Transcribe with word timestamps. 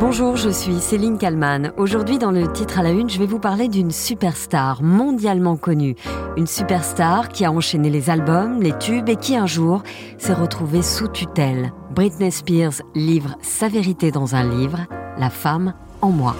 Bonjour, 0.00 0.34
je 0.38 0.48
suis 0.48 0.80
Céline 0.80 1.18
Kalman. 1.18 1.74
Aujourd'hui, 1.76 2.16
dans 2.16 2.30
le 2.30 2.50
titre 2.50 2.78
à 2.78 2.82
la 2.82 2.88
une, 2.88 3.10
je 3.10 3.18
vais 3.18 3.26
vous 3.26 3.38
parler 3.38 3.68
d'une 3.68 3.90
superstar 3.90 4.82
mondialement 4.82 5.58
connue. 5.58 5.94
Une 6.38 6.46
superstar 6.46 7.28
qui 7.28 7.44
a 7.44 7.52
enchaîné 7.52 7.90
les 7.90 8.08
albums, 8.08 8.62
les 8.62 8.72
tubes 8.78 9.10
et 9.10 9.16
qui 9.16 9.36
un 9.36 9.44
jour 9.44 9.82
s'est 10.16 10.32
retrouvée 10.32 10.80
sous 10.80 11.08
tutelle. 11.08 11.74
Britney 11.90 12.32
Spears 12.32 12.80
livre 12.94 13.36
sa 13.42 13.68
vérité 13.68 14.10
dans 14.10 14.34
un 14.34 14.42
livre, 14.42 14.78
La 15.18 15.28
femme 15.28 15.74
en 16.00 16.08
moi. 16.08 16.34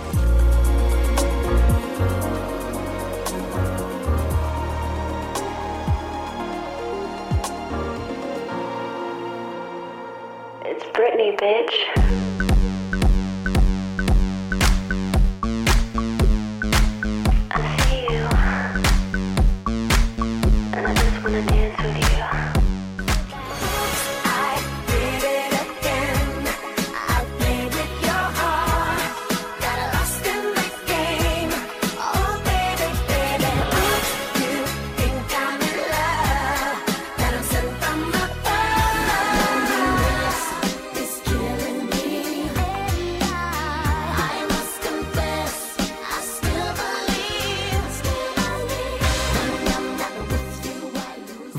It's 10.65 10.87
Britney, 10.95 11.37
bitch. 11.37 11.89
Dance 21.46 21.82
with 21.82 22.18
you. 22.18 22.20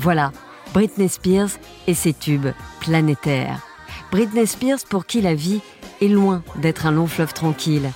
Voilà, 0.02 0.32
Britney 0.74 1.08
Spears 1.08 1.50
et 1.86 1.94
ses 1.94 2.12
tubes 2.12 2.48
planétaires. 2.80 3.60
Britney 4.10 4.48
Spears 4.48 4.80
pour 4.90 5.06
qui 5.06 5.20
la 5.20 5.36
vie 5.36 5.60
est 6.00 6.08
loin 6.08 6.42
d'être 6.56 6.86
un 6.86 6.90
long 6.90 7.06
fleuve 7.06 7.32
tranquille. 7.32 7.88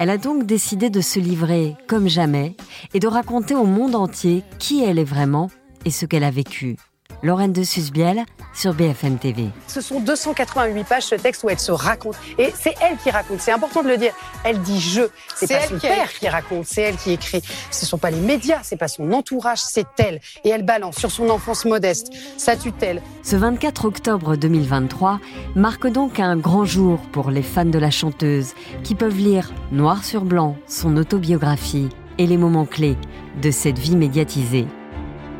Elle 0.00 0.10
a 0.10 0.18
donc 0.18 0.44
décidé 0.44 0.90
de 0.90 1.00
se 1.00 1.20
livrer 1.20 1.76
comme 1.86 2.08
jamais 2.08 2.56
et 2.94 2.98
de 2.98 3.06
raconter 3.06 3.54
au 3.54 3.64
monde 3.64 3.94
entier 3.94 4.42
qui 4.58 4.82
elle 4.82 4.98
est 4.98 5.04
vraiment 5.04 5.52
et 5.84 5.92
ce 5.92 6.04
qu'elle 6.04 6.24
a 6.24 6.32
vécu. 6.32 6.78
Lorraine 7.22 7.52
de 7.52 7.62
Susbiel 7.62 8.24
sur 8.54 8.74
BFM 8.74 9.18
TV. 9.18 9.48
Ce 9.66 9.80
sont 9.80 10.00
288 10.00 10.84
pages 10.84 11.04
ce 11.04 11.14
texte 11.14 11.44
où 11.44 11.50
elle 11.50 11.58
se 11.58 11.72
raconte. 11.72 12.16
Et 12.38 12.52
c'est 12.58 12.74
elle 12.80 12.96
qui 12.98 13.10
raconte, 13.10 13.40
c'est 13.40 13.52
important 13.52 13.82
de 13.82 13.88
le 13.88 13.96
dire. 13.96 14.12
Elle 14.44 14.60
dit 14.60 14.80
je. 14.80 15.02
C'est 15.34 15.46
pas 15.46 15.54
elle 15.54 15.68
son 15.68 15.78
qui 15.78 15.86
père 15.86 16.12
qui 16.12 16.28
raconte, 16.28 16.66
c'est 16.66 16.82
elle 16.82 16.96
qui 16.96 17.12
écrit. 17.12 17.42
Ce 17.70 17.86
sont 17.86 17.98
pas 17.98 18.10
les 18.10 18.20
médias, 18.20 18.60
c'est 18.62 18.76
pas 18.76 18.88
son 18.88 19.12
entourage, 19.12 19.60
c'est 19.60 19.86
elle. 19.98 20.20
Et 20.44 20.50
elle 20.50 20.64
balance 20.64 20.96
sur 20.96 21.10
son 21.10 21.28
enfance 21.30 21.64
modeste, 21.64 22.08
sa 22.36 22.56
tutelle, 22.56 23.02
Ce 23.22 23.36
24 23.36 23.84
octobre 23.84 24.36
2023 24.36 25.20
marque 25.54 25.86
donc 25.86 26.20
un 26.20 26.36
grand 26.36 26.64
jour 26.64 26.98
pour 27.12 27.30
les 27.30 27.42
fans 27.42 27.64
de 27.64 27.78
la 27.78 27.90
chanteuse 27.90 28.54
qui 28.84 28.94
peuvent 28.94 29.16
lire 29.16 29.52
noir 29.70 30.04
sur 30.04 30.24
blanc 30.24 30.56
son 30.66 30.96
autobiographie 30.96 31.88
et 32.18 32.26
les 32.26 32.36
moments 32.36 32.66
clés 32.66 32.96
de 33.40 33.50
cette 33.50 33.78
vie 33.78 33.96
médiatisée. 33.96 34.66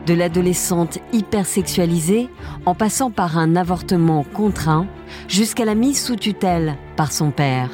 De 0.06 0.14
l'adolescente 0.14 0.98
hypersexualisée, 1.12 2.28
en 2.66 2.74
passant 2.74 3.10
par 3.10 3.38
un 3.38 3.54
avortement 3.56 4.24
contraint, 4.24 4.86
jusqu'à 5.28 5.64
la 5.64 5.74
mise 5.74 6.02
sous 6.02 6.16
tutelle 6.16 6.76
par 6.96 7.12
son 7.12 7.30
père. 7.30 7.70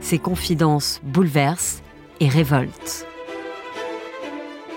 Ses 0.00 0.18
confidences 0.18 1.00
bouleversent 1.04 1.82
et 2.20 2.28
révoltent. 2.28 3.06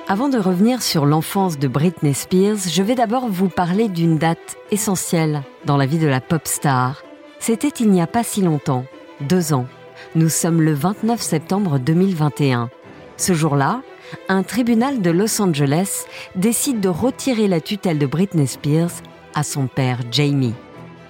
Avant 0.07 0.27
de 0.27 0.39
revenir 0.39 0.81
sur 0.81 1.05
l'enfance 1.05 1.59
de 1.59 1.67
Britney 1.67 2.15
Spears, 2.15 2.67
je 2.67 2.81
vais 2.81 2.95
d'abord 2.95 3.29
vous 3.29 3.47
parler 3.47 3.87
d'une 3.87 4.17
date 4.17 4.57
essentielle 4.71 5.43
dans 5.65 5.77
la 5.77 5.85
vie 5.85 5.99
de 5.99 6.07
la 6.07 6.19
pop 6.19 6.47
star. 6.47 7.03
C'était 7.39 7.67
il 7.67 7.91
n'y 7.91 8.01
a 8.01 8.07
pas 8.07 8.23
si 8.23 8.41
longtemps, 8.41 8.85
deux 9.21 9.53
ans. 9.53 9.67
Nous 10.15 10.29
sommes 10.29 10.61
le 10.63 10.73
29 10.73 11.21
septembre 11.21 11.77
2021. 11.77 12.71
Ce 13.17 13.33
jour-là, 13.33 13.81
un 14.27 14.43
tribunal 14.43 15.01
de 15.01 15.11
Los 15.11 15.41
Angeles 15.41 16.05
décide 16.35 16.79
de 16.79 16.89
retirer 16.89 17.47
la 17.47 17.61
tutelle 17.61 17.99
de 17.99 18.05
Britney 18.05 18.47
Spears 18.47 18.91
à 19.35 19.43
son 19.43 19.67
père 19.67 19.99
Jamie. 20.11 20.53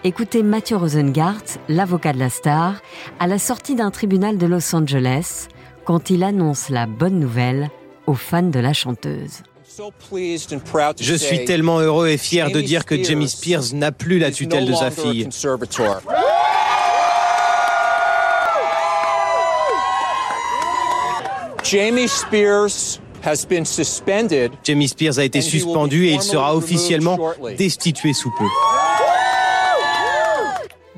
Écoutez 0.04 0.44
Mathieu 0.44 0.78
Rosengart, 0.78 1.44
l'avocat 1.68 2.14
de 2.14 2.20
la 2.20 2.30
star, 2.30 2.76
à 3.20 3.28
la 3.28 3.38
sortie 3.38 3.76
d'un 3.76 3.92
tribunal 3.92 4.38
de 4.38 4.46
Los 4.46 4.74
Angeles, 4.74 5.48
quand 5.84 6.10
il 6.10 6.24
annonce 6.24 6.70
la 6.70 6.86
bonne 6.86 7.20
nouvelle 7.20 7.70
aux 8.08 8.14
fans 8.14 8.44
de 8.44 8.60
la 8.60 8.74
chanteuse. 8.74 9.44
Je 11.00 11.16
suis 11.16 11.46
tellement 11.46 11.80
heureux 11.80 12.08
et 12.08 12.18
fier 12.18 12.52
de 12.52 12.62
dire 12.62 12.86
que 12.86 13.02
Jamie 13.02 13.30
Spears 13.30 13.74
n'a 13.74 13.92
plus 13.92 14.20
la 14.20 14.32
tutelle 14.32 14.66
de 14.66 14.74
sa 14.74 14.92
fille. 14.92 15.28
Jamie 21.70 22.08
Spears 22.08 23.00
has 23.22 23.46
been 23.48 23.64
suspended. 23.64 24.54
Jamie 24.64 24.88
Spears 24.88 25.20
a 25.20 25.24
été 25.24 25.40
suspendu 25.40 26.08
et 26.08 26.14
il 26.14 26.22
sera 26.24 26.56
officiellement 26.56 27.16
destitué 27.60 28.14
sous 28.14 28.32
peu. 28.32 28.46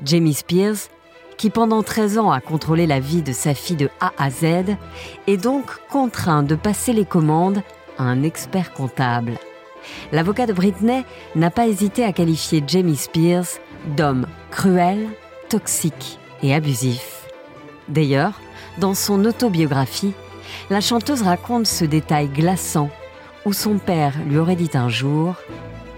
Jamie 0.02 0.32
Spears, 0.32 0.88
qui 1.36 1.50
pendant 1.50 1.82
13 1.82 2.16
ans 2.16 2.30
a 2.30 2.40
contrôlé 2.40 2.86
la 2.86 3.00
vie 3.00 3.20
de 3.20 3.34
sa 3.34 3.52
fille 3.52 3.76
de 3.76 3.90
A 4.00 4.12
à 4.16 4.30
Z, 4.30 4.78
est 5.26 5.36
donc 5.36 5.66
contraint 5.90 6.42
de 6.42 6.54
passer 6.54 6.94
les 6.94 7.04
commandes 7.04 7.62
à 7.98 8.04
un 8.04 8.22
expert 8.22 8.72
comptable. 8.72 9.34
L'avocat 10.10 10.46
de 10.46 10.54
Britney 10.54 11.04
n'a 11.34 11.50
pas 11.50 11.66
hésité 11.66 12.02
à 12.02 12.14
qualifier 12.14 12.64
Jamie 12.66 12.96
Spears 12.96 13.58
d'homme 13.94 14.26
cruel, 14.50 15.10
toxique 15.50 16.18
et 16.42 16.54
abusif. 16.54 17.28
D'ailleurs, 17.90 18.40
dans 18.78 18.94
son 18.94 19.26
autobiographie, 19.26 20.14
la 20.70 20.80
chanteuse 20.80 21.22
raconte 21.22 21.66
ce 21.66 21.84
détail 21.84 22.28
glaçant 22.28 22.90
où 23.44 23.52
son 23.52 23.78
père 23.78 24.14
lui 24.26 24.38
aurait 24.38 24.56
dit 24.56 24.70
un 24.74 24.88
jour 24.88 25.34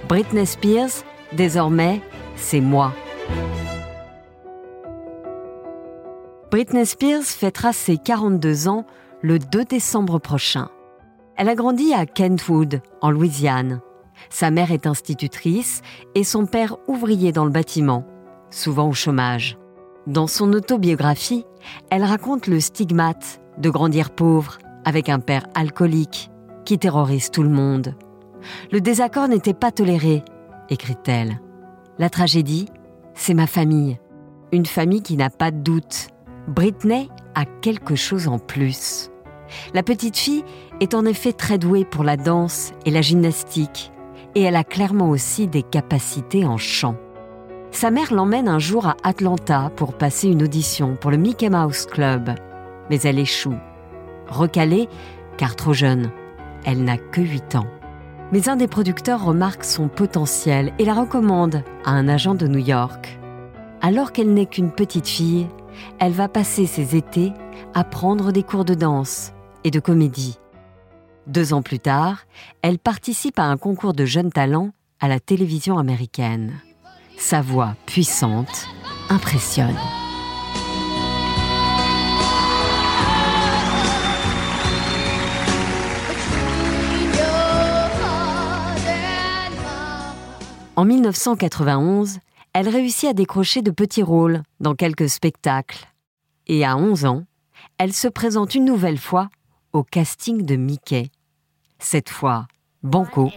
Britney 0.09 0.47
Spears, 0.47 1.05
désormais, 1.33 2.01
c'est 2.37 2.61
moi. 2.61 2.93
Britney 6.51 6.87
Spears 6.87 7.25
fêtera 7.25 7.73
ses 7.73 7.99
42 7.99 8.69
ans 8.69 8.87
le 9.23 9.39
2 9.39 9.65
décembre 9.65 10.19
prochain. 10.19 10.69
Elle 11.37 11.49
a 11.49 11.55
grandi 11.55 11.93
à 11.93 12.07
Kentwood, 12.07 12.81
en 13.01 13.11
Louisiane. 13.11 13.81
Sa 14.31 14.51
mère 14.51 14.71
est 14.71 14.87
institutrice 14.87 15.83
et 16.15 16.23
son 16.23 16.47
père 16.47 16.77
ouvrier 16.87 17.33
dans 17.33 17.45
le 17.45 17.51
bâtiment, 17.51 18.07
souvent 18.51 18.89
au 18.89 18.93
chômage. 18.93 19.59
Dans 20.07 20.27
son 20.27 20.53
autobiographie, 20.53 21.45
elle 21.91 22.05
raconte 22.05 22.47
le 22.47 22.61
stigmate 22.61 23.41
de 23.59 23.71
grandir 23.71 24.11
pauvre 24.11 24.59
avec 24.85 25.09
un 25.09 25.21
père 25.21 25.47
alcoolique 25.55 26.31
qui 26.65 26.79
terrorise 26.79 27.31
tout 27.31 27.43
le 27.43 27.49
monde. 27.49 27.95
Le 28.73 28.81
désaccord 28.81 29.29
n'était 29.29 29.55
pas 29.55 29.73
toléré, 29.73 30.23
écrit-elle. 30.69 31.41
La 31.99 32.11
tragédie, 32.11 32.69
c'est 33.15 33.35
ma 33.35 33.47
famille. 33.47 33.99
Une 34.53 34.67
famille 34.67 35.03
qui 35.03 35.17
n'a 35.17 35.31
pas 35.31 35.51
de 35.51 35.59
doute. 35.59 36.09
Britney 36.49 37.09
a 37.35 37.45
quelque 37.45 37.95
chose 37.95 38.29
en 38.29 38.39
plus. 38.39 39.11
La 39.73 39.83
petite 39.83 40.17
fille 40.17 40.45
est 40.81 40.95
en 40.95 41.05
effet 41.05 41.33
très 41.33 41.59
douée 41.59 41.85
pour 41.85 42.05
la 42.05 42.17
danse 42.17 42.73
et 42.85 42.91
la 42.91 43.03
gymnastique, 43.03 43.93
et 44.35 44.43
elle 44.43 44.57
a 44.57 44.65
clairement 44.65 45.11
aussi 45.11 45.47
des 45.47 45.63
capacités 45.63 46.45
en 46.45 46.59
chant. 46.59 46.97
Sa 47.71 47.91
mère 47.91 48.13
l'emmène 48.13 48.49
un 48.49 48.59
jour 48.59 48.87
à 48.87 48.97
Atlanta 49.03 49.71
pour 49.75 49.95
passer 49.95 50.29
une 50.29 50.43
audition 50.43 50.97
pour 50.97 51.11
le 51.11 51.17
Mickey 51.17 51.51
Mouse 51.51 51.87
Club, 51.87 52.35
mais 52.91 53.01
elle 53.03 53.19
échoue. 53.19 53.59
Recalée, 54.29 54.89
car 55.37 55.57
trop 55.57 55.73
jeune, 55.73 56.11
elle 56.65 56.85
n'a 56.85 56.97
que 56.97 57.21
8 57.21 57.57
ans. 57.57 57.67
Mais 58.33 58.49
un 58.49 58.57
des 58.57 58.69
producteurs 58.69 59.25
remarque 59.25 59.65
son 59.65 59.89
potentiel 59.89 60.73
et 60.79 60.85
la 60.85 60.95
recommande 60.95 61.63
à 61.85 61.91
un 61.91 62.09
agent 62.09 62.35
de 62.35 62.47
New 62.47 62.59
York. 62.59 63.19
Alors 63.81 64.13
qu'elle 64.13 64.33
n'est 64.33 64.47
qu'une 64.47 64.73
petite 64.73 65.07
fille, 65.07 65.47
elle 65.99 66.13
va 66.13 66.29
passer 66.29 66.67
ses 66.67 66.97
étés 66.97 67.33
à 67.75 67.85
prendre 67.85 68.33
des 68.33 68.43
cours 68.43 68.65
de 68.65 68.75
danse 68.75 69.33
et 69.63 69.71
de 69.71 69.81
comédie. 69.81 70.39
Deux 71.27 71.53
ans 71.53 71.63
plus 71.63 71.81
tard, 71.81 72.25
elle 72.63 72.79
participe 72.79 73.39
à 73.39 73.45
un 73.45 73.57
concours 73.57 73.95
de 73.95 74.05
jeunes 74.05 74.33
talents 74.33 74.71
à 75.01 75.09
la 75.09 75.21
télévision 75.21 75.79
américaine. 75.79 76.61
Sa 77.17 77.41
voix 77.41 77.75
puissante 77.87 78.67
impressionne. 79.11 79.77
En 90.77 90.85
1991, 90.85 92.19
elle 92.53 92.69
réussit 92.69 93.09
à 93.09 93.13
décrocher 93.13 93.63
de 93.63 93.71
petits 93.71 94.03
rôles 94.03 94.43
dans 94.59 94.75
quelques 94.75 95.09
spectacles. 95.09 95.87
Et 96.49 96.65
à 96.65 96.77
11 96.77 97.05
ans, 97.05 97.23
elle 97.79 97.93
se 97.93 98.09
présente 98.09 98.57
une 98.57 98.65
nouvelle 98.65 98.99
fois 98.99 99.29
au 99.73 99.85
casting 99.85 100.45
de 100.45 100.57
Mickey. 100.57 101.11
Cette 101.79 102.09
fois, 102.09 102.49
Banco, 102.83 103.31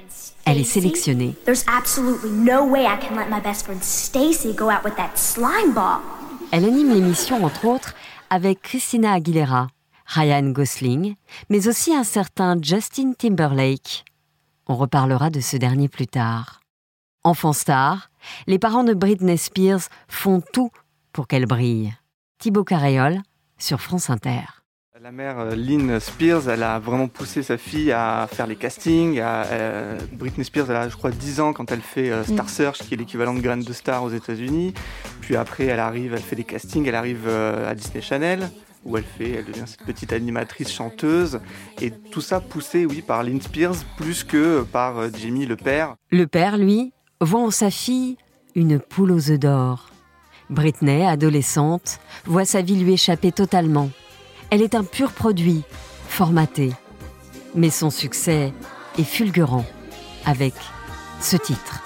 elle 0.45 0.57
est 0.57 0.63
sélectionnée. 0.63 1.35
There's 1.45 1.63
absolutely 1.67 2.31
no 2.31 2.65
way 2.65 2.85
I 2.85 2.97
can 2.99 3.15
let 3.15 3.29
my 3.29 3.39
best 3.39 3.65
friend 3.65 3.83
Stacy 3.83 4.53
go 4.55 4.71
out 4.71 4.83
with 4.83 4.95
that 4.95 5.11
slime 5.15 5.73
ball. 5.75 5.99
Elle 6.51 6.65
anime 6.65 6.91
l'émission, 6.93 7.43
entre 7.45 7.65
autres, 7.65 7.93
avec 8.31 8.63
Christina 8.63 9.13
Aguilera, 9.13 9.67
Ryan 10.07 10.49
Gosling, 10.49 11.15
mais 11.49 11.67
aussi 11.67 11.93
un 11.93 12.03
certain 12.03 12.57
Justin 12.59 13.13
Timberlake. 13.13 14.05
On 14.67 14.75
reparlera 14.75 15.29
de 15.29 15.39
ce 15.39 15.55
dernier 15.55 15.87
plus 15.87 16.07
tard. 16.07 16.56
Enfant 17.27 17.51
star, 17.51 18.09
les 18.47 18.57
parents 18.57 18.85
de 18.85 18.93
Britney 18.93 19.37
Spears 19.37 19.89
font 20.07 20.41
tout 20.53 20.69
pour 21.11 21.27
qu'elle 21.27 21.45
brille. 21.45 21.93
Thibaut 22.39 22.63
Carréol 22.63 23.19
sur 23.57 23.81
France 23.81 24.09
Inter. 24.09 24.39
La 25.01 25.11
mère 25.11 25.37
euh, 25.39 25.53
Lynn 25.57 25.99
Spears, 25.99 26.47
elle 26.47 26.63
a 26.63 26.79
vraiment 26.79 27.09
poussé 27.09 27.43
sa 27.43 27.57
fille 27.57 27.91
à 27.91 28.29
faire 28.31 28.47
les 28.47 28.55
castings. 28.55 29.19
à- 29.19 29.43
euh, 29.47 29.99
Britney 30.13 30.45
Spears, 30.45 30.71
elle 30.71 30.77
a, 30.77 30.87
je 30.87 30.95
crois, 30.95 31.11
10 31.11 31.41
ans 31.41 31.51
quand 31.51 31.69
elle 31.69 31.81
fait 31.81 32.09
euh, 32.11 32.23
Star 32.23 32.49
Search, 32.49 32.77
qui 32.79 32.93
est 32.93 32.97
l'équivalent 32.97 33.33
de 33.33 33.41
Graine 33.41 33.61
de 33.61 33.73
Star 33.73 34.03
aux 34.05 34.09
États-Unis. 34.11 34.73
Puis 35.19 35.35
après, 35.35 35.65
elle 35.65 35.81
arrive, 35.81 36.13
elle 36.13 36.21
fait 36.21 36.37
des 36.37 36.45
castings, 36.45 36.85
elle 36.87 36.95
arrive 36.95 37.25
euh, 37.27 37.69
à 37.69 37.75
Disney 37.75 38.01
Channel, 38.01 38.49
où 38.85 38.95
elle 38.95 39.03
fait, 39.03 39.31
elle 39.31 39.45
devient 39.45 39.65
cette 39.67 39.83
petite 39.83 40.13
animatrice 40.13 40.71
chanteuse. 40.71 41.41
Et 41.81 41.91
tout 41.91 42.21
ça 42.21 42.39
poussé, 42.39 42.85
oui, 42.85 43.01
par 43.01 43.21
Lynn 43.23 43.41
Spears, 43.41 43.75
plus 43.97 44.23
que 44.23 44.61
par 44.63 45.13
Jamie, 45.13 45.45
le 45.45 45.57
père. 45.57 45.95
Le 46.09 46.25
père, 46.25 46.57
lui, 46.57 46.93
voit 47.21 47.41
en 47.41 47.51
sa 47.51 47.71
fille 47.71 48.17
une 48.55 48.79
poule 48.79 49.11
aux 49.11 49.31
œufs 49.31 49.39
d'or. 49.39 49.87
Britney, 50.49 51.05
adolescente, 51.05 51.99
voit 52.25 52.45
sa 52.45 52.61
vie 52.61 52.75
lui 52.75 52.93
échapper 52.93 53.31
totalement. 53.31 53.89
Elle 54.49 54.61
est 54.61 54.75
un 54.75 54.83
pur 54.83 55.11
produit, 55.11 55.63
formaté. 56.07 56.71
Mais 57.55 57.69
son 57.69 57.89
succès 57.89 58.53
est 58.97 59.03
fulgurant, 59.03 59.65
avec 60.25 60.53
ce 61.19 61.37
titre. 61.37 61.83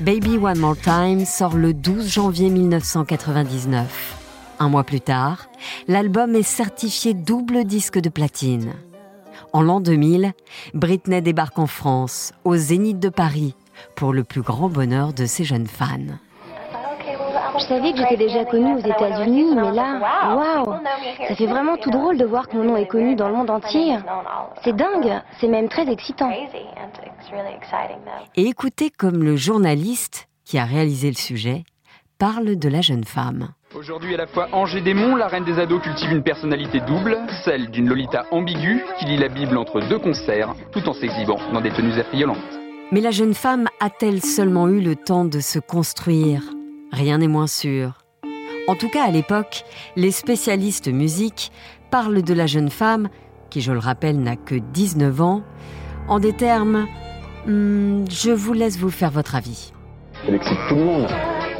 Baby 0.00 0.38
One 0.38 0.58
More 0.58 0.76
Time 0.76 1.24
sort 1.26 1.56
le 1.56 1.74
12 1.74 2.10
janvier 2.10 2.48
1999. 2.48 4.19
Un 4.62 4.68
mois 4.68 4.84
plus 4.84 5.00
tard, 5.00 5.46
l'album 5.88 6.34
est 6.34 6.42
certifié 6.42 7.14
double 7.14 7.64
disque 7.64 7.98
de 7.98 8.10
platine. 8.10 8.74
En 9.54 9.62
l'an 9.62 9.80
2000, 9.80 10.34
Britney 10.74 11.22
débarque 11.22 11.58
en 11.58 11.66
France, 11.66 12.34
au 12.44 12.56
Zénith 12.56 13.00
de 13.00 13.08
Paris, 13.08 13.54
pour 13.96 14.12
le 14.12 14.22
plus 14.22 14.42
grand 14.42 14.68
bonheur 14.68 15.14
de 15.14 15.24
ses 15.24 15.44
jeunes 15.44 15.66
fans. 15.66 16.18
Je 17.58 17.64
savais 17.64 17.92
que 17.92 17.98
j'étais 17.98 18.18
déjà 18.18 18.44
connue 18.44 18.74
aux 18.74 18.86
États-Unis, 18.86 19.54
mais 19.54 19.72
là, 19.72 20.36
waouh 20.36 20.76
Ça 21.26 21.34
fait 21.34 21.46
vraiment 21.46 21.78
tout 21.78 21.90
drôle 21.90 22.18
de 22.18 22.26
voir 22.26 22.46
que 22.46 22.58
mon 22.58 22.64
nom 22.64 22.76
est 22.76 22.86
connu 22.86 23.16
dans 23.16 23.28
le 23.28 23.36
monde 23.36 23.50
entier. 23.50 23.96
C'est 24.62 24.76
dingue, 24.76 25.22
c'est 25.40 25.48
même 25.48 25.70
très 25.70 25.90
excitant. 25.90 26.30
Et 28.36 28.42
écoutez 28.42 28.90
comme 28.90 29.24
le 29.24 29.36
journaliste 29.36 30.28
qui 30.44 30.58
a 30.58 30.66
réalisé 30.66 31.08
le 31.08 31.16
sujet 31.16 31.64
parle 32.20 32.56
de 32.56 32.68
la 32.68 32.82
jeune 32.82 33.04
femme. 33.04 33.48
Aujourd'hui, 33.74 34.12
à 34.12 34.18
la 34.18 34.26
fois 34.26 34.48
Angers 34.52 34.82
Démon, 34.82 35.16
la 35.16 35.26
reine 35.26 35.44
des 35.44 35.58
ados 35.58 35.82
cultive 35.82 36.12
une 36.12 36.22
personnalité 36.22 36.80
double, 36.80 37.16
celle 37.46 37.70
d'une 37.70 37.88
Lolita 37.88 38.26
ambiguë 38.30 38.82
qui 38.98 39.06
lit 39.06 39.16
la 39.16 39.28
Bible 39.28 39.56
entre 39.56 39.80
deux 39.88 39.98
concerts, 39.98 40.54
tout 40.70 40.86
en 40.86 40.92
s'exhibant 40.92 41.38
dans 41.54 41.62
des 41.62 41.70
tenues 41.70 41.98
affriolantes. 41.98 42.36
Mais 42.92 43.00
la 43.00 43.10
jeune 43.10 43.32
femme 43.32 43.68
a-t-elle 43.80 44.22
seulement 44.22 44.68
eu 44.68 44.80
le 44.82 44.96
temps 44.96 45.24
de 45.24 45.40
se 45.40 45.58
construire? 45.58 46.42
Rien 46.92 47.16
n'est 47.18 47.26
moins 47.26 47.46
sûr. 47.46 48.04
En 48.68 48.76
tout 48.76 48.90
cas, 48.90 49.04
à 49.04 49.10
l'époque, 49.10 49.64
les 49.96 50.10
spécialistes 50.10 50.88
musique 50.88 51.50
parlent 51.90 52.22
de 52.22 52.34
la 52.34 52.46
jeune 52.46 52.70
femme, 52.70 53.08
qui, 53.48 53.62
je 53.62 53.72
le 53.72 53.78
rappelle, 53.78 54.20
n'a 54.20 54.36
que 54.36 54.56
19 54.56 55.22
ans, 55.22 55.42
en 56.06 56.20
des 56.20 56.34
termes 56.34 56.86
Hmm, 57.46 58.04
Je 58.10 58.30
vous 58.30 58.52
laisse 58.52 58.78
vous 58.78 58.90
faire 58.90 59.10
votre 59.10 59.34
avis. 59.34 59.72
Elle 60.28 60.34
excite 60.34 60.58
tout 60.68 60.74
le 60.74 60.84
monde. 60.84 61.08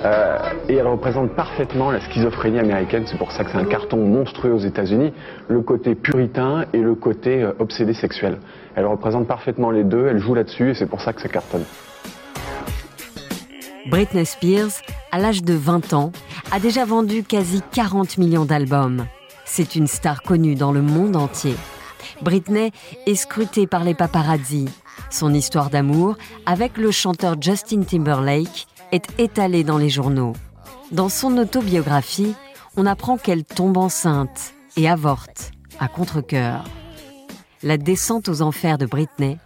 Euh, 0.04 0.38
et 0.68 0.76
elle 0.76 0.86
représente 0.86 1.32
parfaitement 1.32 1.90
la 1.90 2.00
schizophrénie 2.00 2.58
américaine. 2.58 3.04
C'est 3.06 3.18
pour 3.18 3.32
ça 3.32 3.44
que 3.44 3.50
c'est 3.50 3.58
un 3.58 3.64
carton 3.64 3.98
monstrueux 3.98 4.54
aux 4.54 4.58
États-Unis. 4.58 5.12
Le 5.48 5.60
côté 5.60 5.94
puritain 5.94 6.64
et 6.72 6.78
le 6.78 6.94
côté 6.94 7.42
euh, 7.42 7.52
obsédé 7.58 7.92
sexuel. 7.92 8.38
Elle 8.76 8.86
représente 8.86 9.26
parfaitement 9.26 9.70
les 9.70 9.84
deux. 9.84 10.06
Elle 10.06 10.18
joue 10.18 10.34
là-dessus 10.34 10.70
et 10.70 10.74
c'est 10.74 10.86
pour 10.86 11.02
ça 11.02 11.12
que 11.12 11.20
ça 11.20 11.28
cartonne. 11.28 11.64
Britney 13.90 14.24
Spears, 14.24 14.80
à 15.12 15.18
l'âge 15.18 15.42
de 15.42 15.54
20 15.54 15.92
ans, 15.92 16.12
a 16.52 16.60
déjà 16.60 16.84
vendu 16.84 17.22
quasi 17.22 17.60
40 17.72 18.18
millions 18.18 18.44
d'albums. 18.44 19.04
C'est 19.44 19.74
une 19.74 19.86
star 19.86 20.22
connue 20.22 20.54
dans 20.54 20.72
le 20.72 20.80
monde 20.80 21.16
entier. 21.16 21.54
Britney 22.22 22.70
est 23.06 23.14
scrutée 23.14 23.66
par 23.66 23.84
les 23.84 23.94
paparazzi. 23.94 24.66
Son 25.10 25.34
histoire 25.34 25.70
d'amour 25.70 26.16
avec 26.46 26.76
le 26.76 26.90
chanteur 26.90 27.36
Justin 27.40 27.82
Timberlake 27.82 28.66
est 28.92 29.18
étalée 29.18 29.64
dans 29.64 29.78
les 29.78 29.88
journaux. 29.88 30.32
Dans 30.92 31.08
son 31.08 31.36
autobiographie, 31.38 32.34
on 32.76 32.86
apprend 32.86 33.16
qu'elle 33.16 33.44
tombe 33.44 33.76
enceinte 33.76 34.54
et 34.76 34.88
avorte 34.88 35.52
à 35.78 35.88
contre-cœur. 35.88 36.64
La 37.62 37.76
descente 37.76 38.28
aux 38.28 38.42
enfers 38.42 38.78
de 38.78 38.86
Britney 38.86 39.38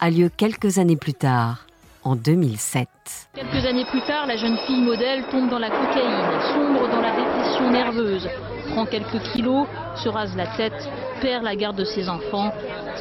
a 0.00 0.10
lieu 0.10 0.28
quelques 0.28 0.78
années 0.78 0.96
plus 0.96 1.14
tard, 1.14 1.66
en 2.04 2.16
2007. 2.16 2.88
Quelques 3.34 3.66
années 3.66 3.84
plus 3.90 4.02
tard, 4.02 4.26
la 4.26 4.36
jeune 4.36 4.56
fille 4.66 4.82
modèle 4.82 5.24
tombe 5.30 5.48
dans 5.48 5.58
la 5.58 5.70
cocaïne, 5.70 6.40
sombre 6.52 6.88
dans 6.90 7.00
la 7.00 7.16
dépression 7.16 7.70
nerveuse, 7.70 8.28
prend 8.72 8.86
quelques 8.86 9.22
kilos, 9.32 9.66
se 9.96 10.08
rase 10.08 10.36
la 10.36 10.46
tête, 10.56 10.88
perd 11.20 11.44
la 11.44 11.56
garde 11.56 11.76
de 11.76 11.84
ses 11.84 12.08
enfants. 12.08 12.52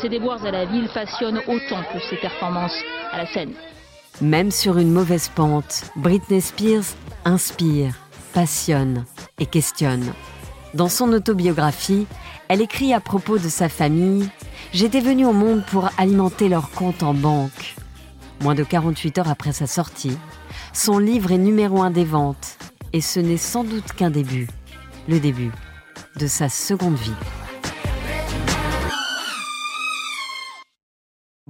Ses 0.02 0.10
déboires 0.10 0.46
à 0.46 0.52
la 0.52 0.66
ville 0.66 0.90
passionnent 0.94 1.42
autant 1.48 1.84
que 1.94 2.00
ses 2.10 2.18
performances 2.18 2.78
à 3.12 3.18
la 3.18 3.26
scène. 3.28 3.54
Même 4.20 4.52
sur 4.52 4.78
une 4.78 4.92
mauvaise 4.92 5.30
pente, 5.30 5.86
Britney 5.96 6.42
Spears 6.42 6.96
inspire, 7.26 7.96
passionne 8.34 9.06
et 9.40 9.46
questionne. 9.46 10.14
Dans 10.74 10.90
son 10.90 11.14
autobiographie, 11.14 12.08
elle 12.48 12.62
écrit 12.62 12.94
à 12.94 13.00
propos 13.00 13.38
de 13.38 13.50
sa 13.50 13.70
famille 13.70 14.30
J'étais 14.74 15.02
venue 15.02 15.26
au 15.26 15.34
monde 15.34 15.64
pour 15.66 15.90
alimenter 15.98 16.50
leur 16.50 16.70
compte 16.72 17.04
en 17.04 17.14
banque. 17.14 17.76
Moins 18.42 18.56
de 18.56 18.64
48 18.64 19.20
heures 19.20 19.30
après 19.30 19.52
sa 19.52 19.68
sortie, 19.68 20.18
son 20.74 20.98
livre 20.98 21.32
est 21.32 21.38
numéro 21.38 21.82
un 21.82 21.92
des 21.92 22.06
ventes. 22.06 22.58
Et 22.94 23.02
ce 23.02 23.20
n'est 23.20 23.38
sans 23.38 23.64
doute 23.64 23.94
qu'un 23.94 24.10
début. 24.10 24.48
Le 25.08 25.20
début 25.20 25.52
de 26.18 26.28
sa 26.28 26.50
seconde 26.50 26.96
vie. 26.96 27.41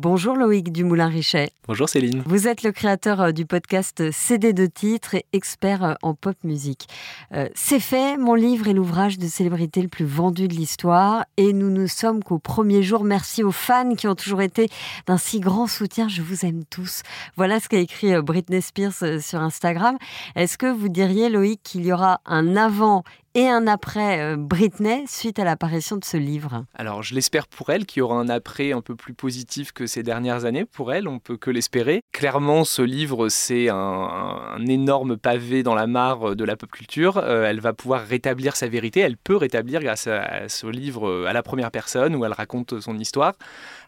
Bonjour 0.01 0.36
Loïc 0.36 0.72
Dumoulin-Richet. 0.72 1.51
Bonjour 1.67 1.88
Céline. 1.88 2.24
Vous 2.25 2.48
êtes 2.48 2.63
le 2.63 2.72
créateur 2.72 3.22
euh, 3.22 3.31
du 3.31 3.46
podcast 3.46 4.12
CD 4.12 4.51
de 4.51 4.65
titres 4.65 5.13
et 5.13 5.27
expert 5.31 5.84
euh, 5.84 5.93
en 6.01 6.15
pop 6.15 6.36
musique. 6.43 6.88
Euh, 7.36 7.48
C'est 7.53 7.79
fait, 7.79 8.17
mon 8.17 8.34
livre 8.34 8.67
est 8.67 8.74
l'ouvrage 8.74 9.20
de 9.20 9.27
célébrité 9.27 9.79
le 9.79 9.89
plus 9.89 10.05
vendu 10.05 10.48
de 10.48 10.55
l'histoire 10.55 11.25
et 11.38 11.53
nous 11.53 11.70
ne 11.70 11.86
sommes 11.86 12.24
qu'au 12.24 12.39
premier 12.39 12.81
jour. 12.81 13.03
Merci 13.03 13.43
aux 13.43 13.51
fans 13.51 13.93
qui 13.93 14.08
ont 14.08 14.15
toujours 14.15 14.41
été 14.41 14.70
d'un 15.05 15.20
si 15.20 15.39
grand 15.39 15.67
soutien. 15.67 16.08
Je 16.08 16.24
vous 16.24 16.48
aime 16.48 16.63
tous. 16.67 17.03
Voilà 17.38 17.60
ce 17.60 17.70
qu'a 17.70 17.77
écrit 17.77 18.20
Britney 18.24 18.63
Spears 18.63 19.22
sur 19.22 19.39
Instagram. 19.39 20.00
Est-ce 20.36 20.58
que 20.58 20.65
vous 20.65 20.89
diriez, 20.89 21.29
Loïc, 21.29 21.62
qu'il 21.62 21.86
y 21.86 21.93
aura 21.93 22.22
un 22.25 22.58
avant 22.58 23.03
et 23.33 23.47
un 23.47 23.65
après 23.67 24.19
euh, 24.21 24.35
Britney 24.38 25.05
suite 25.07 25.39
à 25.39 25.43
l'apparition 25.43 25.95
de 25.95 26.03
ce 26.03 26.17
livre 26.17 26.65
Alors 26.75 27.01
je 27.01 27.15
l'espère 27.15 27.47
pour 27.47 27.69
elle 27.69 27.85
qu'il 27.85 28.00
y 28.00 28.03
aura 28.03 28.15
un 28.15 28.29
après 28.29 28.73
un 28.73 28.81
peu 28.81 28.95
plus 28.95 29.13
positif 29.13 29.71
que 29.71 29.85
ces 29.85 30.03
dernières 30.03 30.45
années. 30.45 30.65
Pour 30.65 30.91
elle, 30.91 31.07
on 31.07 31.19
peut 31.19 31.38
que 31.38 31.50
l'espérer. 31.50 32.01
Clairement, 32.11 32.65
ce 32.65 32.81
livre, 32.81 33.29
c'est 33.29 33.69
un, 33.69 34.65
énorme 34.67 35.17
pavé 35.17 35.63
dans 35.63 35.75
la 35.75 35.88
mare 35.88 36.35
de 36.35 36.43
la 36.43 36.55
pop 36.55 36.71
culture. 36.71 37.17
Euh, 37.17 37.45
elle 37.45 37.61
va 37.61 37.73
pouvoir 37.73 38.05
rétablir 38.05 38.55
sa 38.55 38.67
vérité. 38.67 39.00
Elle 39.00 39.17
peut 39.17 39.38
rétablir 39.38 39.81
grâce 39.81 40.07
à, 40.07 40.21
à 40.21 40.50
ce 40.50 40.67
livre 40.67 41.07
euh, 41.07 41.25
à 41.25 41.33
la 41.33 41.43
première 41.43 41.71
personne 41.71 42.15
où 42.15 42.25
elle 42.25 42.33
raconte 42.33 42.79
son 42.79 42.97
histoire. 42.97 43.33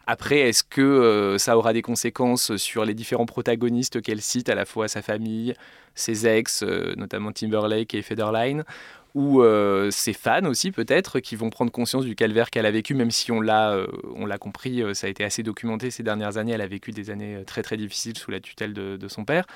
Après, 0.06 0.40
est-ce 0.40 0.62
que 0.62 0.82
euh, 0.82 1.38
ça 1.38 1.56
aura 1.56 1.72
des 1.72 1.82
conséquences 1.82 2.56
sur 2.56 2.84
les 2.84 2.94
différents 2.94 3.26
protagonistes 3.26 4.02
qu'elle 4.02 4.20
cite, 4.20 4.48
à 4.48 4.54
la 4.54 4.66
fois 4.66 4.88
sa 4.88 5.00
famille, 5.02 5.54
ses 5.94 6.26
ex, 6.26 6.62
euh, 6.62 6.94
notamment 6.96 7.32
Timberlake 7.32 7.94
et 7.94 8.02
Federline 8.02 8.64
ou 9.14 9.42
euh, 9.42 9.92
ses 9.92 10.12
fans 10.12 10.44
aussi 10.46 10.72
peut-être 10.72 11.20
qui 11.20 11.36
vont 11.36 11.48
prendre 11.48 11.70
conscience 11.70 12.04
du 12.04 12.16
calvaire 12.16 12.50
qu'elle 12.50 12.66
a 12.66 12.72
vécu, 12.72 12.94
même 12.94 13.12
si 13.12 13.30
on 13.30 13.40
l'a, 13.40 13.78
on 14.16 14.26
l'a 14.26 14.38
compris, 14.38 14.82
ça 14.92 15.06
a 15.06 15.10
été 15.10 15.22
assez 15.22 15.44
documenté 15.44 15.92
ces 15.92 16.02
dernières 16.02 16.36
années. 16.36 16.50
Elle 16.50 16.60
a 16.60 16.66
vécu 16.66 16.90
des 16.90 17.10
années 17.10 17.44
très 17.46 17.62
très 17.62 17.76
difficiles 17.76 18.18
sous 18.18 18.32
la 18.32 18.40
tutelle 18.40 18.72
de 18.72 19.08
son 19.08 19.24
père. 19.24 19.46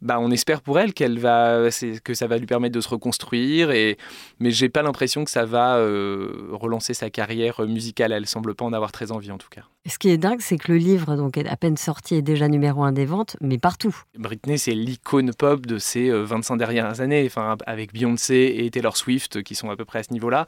Bah, 0.00 0.18
on 0.20 0.30
espère 0.30 0.60
pour 0.60 0.78
elle 0.78 0.94
qu'elle 0.94 1.18
va, 1.18 1.68
que 2.04 2.14
ça 2.14 2.26
va 2.26 2.38
lui 2.38 2.46
permettre 2.46 2.74
de 2.74 2.80
se 2.80 2.88
reconstruire. 2.88 3.70
Et, 3.70 3.98
mais 4.40 4.50
j'ai 4.50 4.68
pas 4.68 4.82
l'impression 4.82 5.24
que 5.24 5.30
ça 5.30 5.44
va 5.44 5.76
euh, 5.76 6.48
relancer 6.52 6.94
sa 6.94 7.10
carrière 7.10 7.60
musicale. 7.62 8.12
Elle 8.12 8.26
semble 8.26 8.54
pas 8.54 8.64
en 8.64 8.72
avoir 8.72 8.92
très 8.92 9.12
envie 9.12 9.30
en 9.30 9.38
tout 9.38 9.48
cas. 9.48 9.62
Ce 9.86 9.98
qui 9.98 10.10
est 10.10 10.18
dingue, 10.18 10.40
c'est 10.40 10.58
que 10.58 10.72
le 10.72 10.78
livre, 10.78 11.16
donc 11.16 11.38
à 11.38 11.56
peine 11.56 11.76
sorti, 11.76 12.14
est 12.14 12.22
déjà 12.22 12.48
numéro 12.48 12.82
un 12.84 12.92
des 12.92 13.06
ventes, 13.06 13.36
mais 13.40 13.58
partout. 13.58 13.96
Britney, 14.18 14.58
c'est 14.58 14.74
l'icône 14.74 15.32
pop 15.32 15.64
de 15.66 15.78
ces 15.78 16.10
25 16.10 16.56
dernières 16.56 17.00
années, 17.00 17.24
enfin, 17.26 17.56
avec 17.66 17.92
Beyoncé 17.92 18.54
et 18.58 18.70
Taylor 18.70 18.96
Swift 18.96 19.42
qui 19.42 19.54
sont 19.54 19.70
à 19.70 19.76
peu 19.76 19.84
près 19.84 20.00
à 20.00 20.02
ce 20.02 20.12
niveau-là. 20.12 20.46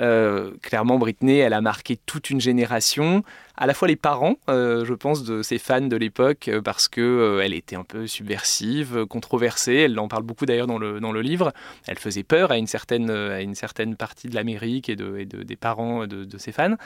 Euh, 0.00 0.52
clairement, 0.62 0.98
Britney, 0.98 1.38
elle 1.38 1.52
a 1.52 1.60
marqué 1.60 1.96
toute 1.96 2.30
une 2.30 2.40
génération, 2.40 3.22
à 3.56 3.66
la 3.66 3.74
fois 3.74 3.88
les 3.88 3.96
parents, 3.96 4.36
euh, 4.48 4.84
je 4.84 4.94
pense, 4.94 5.24
de 5.24 5.42
ses 5.42 5.58
fans 5.58 5.80
de 5.80 5.96
l'époque, 5.96 6.48
euh, 6.48 6.60
parce 6.60 6.88
que 6.88 7.40
elle 7.42 7.54
était 7.54 7.76
un 7.76 7.84
peu 7.84 8.06
subversive, 8.06 9.06
controversée. 9.06 9.74
Elle 9.74 9.98
en 9.98 10.08
parle 10.08 10.24
beaucoup 10.24 10.46
d'ailleurs 10.46 10.66
dans 10.66 10.78
le, 10.78 11.00
dans 11.00 11.12
le 11.12 11.20
livre. 11.20 11.52
Elle 11.86 11.98
faisait 11.98 12.24
peur 12.24 12.50
à 12.50 12.58
une 12.58 12.66
certaine, 12.66 13.10
à 13.10 13.40
une 13.40 13.54
certaine 13.54 13.96
partie 13.96 14.28
de 14.28 14.34
l'Amérique 14.34 14.88
et, 14.88 14.96
de, 14.96 15.24
des 15.24 15.56
parents 15.56 16.06
de 16.06 16.38
ses 16.38 16.52
fans. 16.52 16.76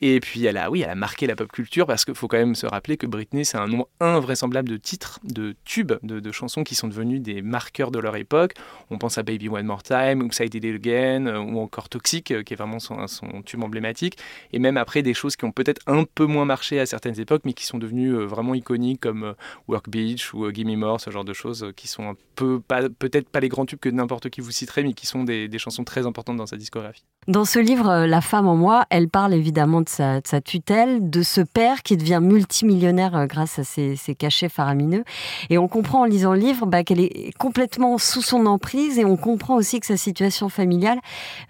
Et 0.00 0.20
puis 0.20 0.44
elle 0.44 0.56
a, 0.56 0.70
oui, 0.70 0.82
elle 0.82 0.90
a 0.90 0.94
marqué 0.94 1.26
la 1.26 1.36
pop 1.36 1.50
culture 1.50 1.86
parce 1.86 2.04
qu'il 2.04 2.14
faut 2.14 2.28
quand 2.28 2.38
même 2.38 2.54
se 2.54 2.66
rappeler 2.66 2.96
que 2.96 3.06
Britney, 3.06 3.44
c'est 3.44 3.58
un 3.58 3.66
nombre 3.66 3.88
invraisemblable 4.00 4.68
de 4.68 4.76
titres, 4.76 5.20
de 5.24 5.54
tubes, 5.64 5.92
de, 6.02 6.32
chansons 6.32 6.64
qui 6.64 6.74
sont 6.74 6.88
devenus 6.88 7.20
des 7.20 7.42
marqueurs 7.42 7.90
de 7.90 7.98
leur 7.98 8.16
époque. 8.16 8.54
On 8.90 8.98
pense 8.98 9.18
à 9.18 9.22
Baby 9.22 9.48
One 9.48 9.66
More 9.66 9.82
Time, 9.82 10.22
ou 10.22 10.32
Side 10.32 10.54
It 10.54 10.64
Again, 10.64 11.36
ou 11.36 11.60
encore 11.60 11.88
Toxic, 11.88 12.24
qui 12.24 12.32
est 12.32 12.56
vraiment 12.56 12.78
son, 12.78 13.06
tube 13.44 13.62
emblématique. 13.62 14.16
Et 14.52 14.58
même 14.58 14.76
après 14.76 15.02
des 15.02 15.14
choses 15.14 15.36
qui 15.36 15.44
ont 15.44 15.52
peut-être 15.52 15.82
un 15.86 16.04
peu 16.04 16.24
moins 16.24 16.46
marché 16.46 16.80
à 16.80 16.86
certaines 16.86 17.20
époques, 17.20 17.42
mais 17.44 17.52
qui 17.52 17.66
sont 17.66 17.78
devenues 17.78 18.14
vraiment 18.24 18.54
iconiques 18.54 19.00
comme 19.00 19.34
Work 19.68 19.90
Beach 19.90 20.32
ou 20.32 20.50
Gimme 20.50 20.76
More, 20.76 21.00
ce 21.00 21.10
genre 21.10 21.24
de 21.24 21.34
choses 21.34 21.70
qui 21.76 21.86
sont 21.86 22.08
un 22.08 22.14
peu, 22.34 22.60
peut-être 22.98 23.28
pas 23.28 23.40
les 23.40 23.48
grands 23.48 23.66
tubes 23.66 23.78
que 23.78 23.90
n'importe 23.90 24.30
qui 24.30 24.40
vous 24.40 24.52
citerait, 24.52 24.82
mais 24.82 24.94
qui 24.94 25.06
sont 25.06 25.24
des 25.24 25.58
chansons 25.58 25.84
très 25.84 26.06
importantes 26.06 26.36
dans 26.36 26.46
sa 26.46 26.56
discographie. 26.56 27.04
Dans 27.28 27.44
ce 27.44 27.60
livre, 27.60 28.06
La 28.06 28.20
femme 28.20 28.48
en 28.48 28.56
moi, 28.56 28.84
elle 28.90 29.08
parle 29.08 29.34
évidemment 29.34 29.81
de 29.82 29.88
sa, 29.88 30.20
tutelle, 30.40 31.10
de 31.10 31.22
ce 31.22 31.40
père 31.40 31.82
qui 31.82 31.96
devient 31.96 32.20
multimillionnaire 32.22 33.26
grâce 33.26 33.58
à 33.58 33.64
ses, 33.64 33.96
ses, 33.96 34.14
cachets 34.14 34.48
faramineux. 34.48 35.04
Et 35.50 35.58
on 35.58 35.68
comprend 35.68 36.00
en 36.00 36.04
lisant 36.04 36.34
le 36.34 36.40
livre 36.40 36.66
bah, 36.66 36.84
qu'elle 36.84 37.00
est 37.00 37.36
complètement 37.38 37.98
sous 37.98 38.22
son 38.22 38.46
emprise 38.46 38.98
et 38.98 39.04
on 39.04 39.16
comprend 39.16 39.56
aussi 39.56 39.80
que 39.80 39.86
sa 39.86 39.96
situation 39.96 40.48
familiale, 40.48 40.98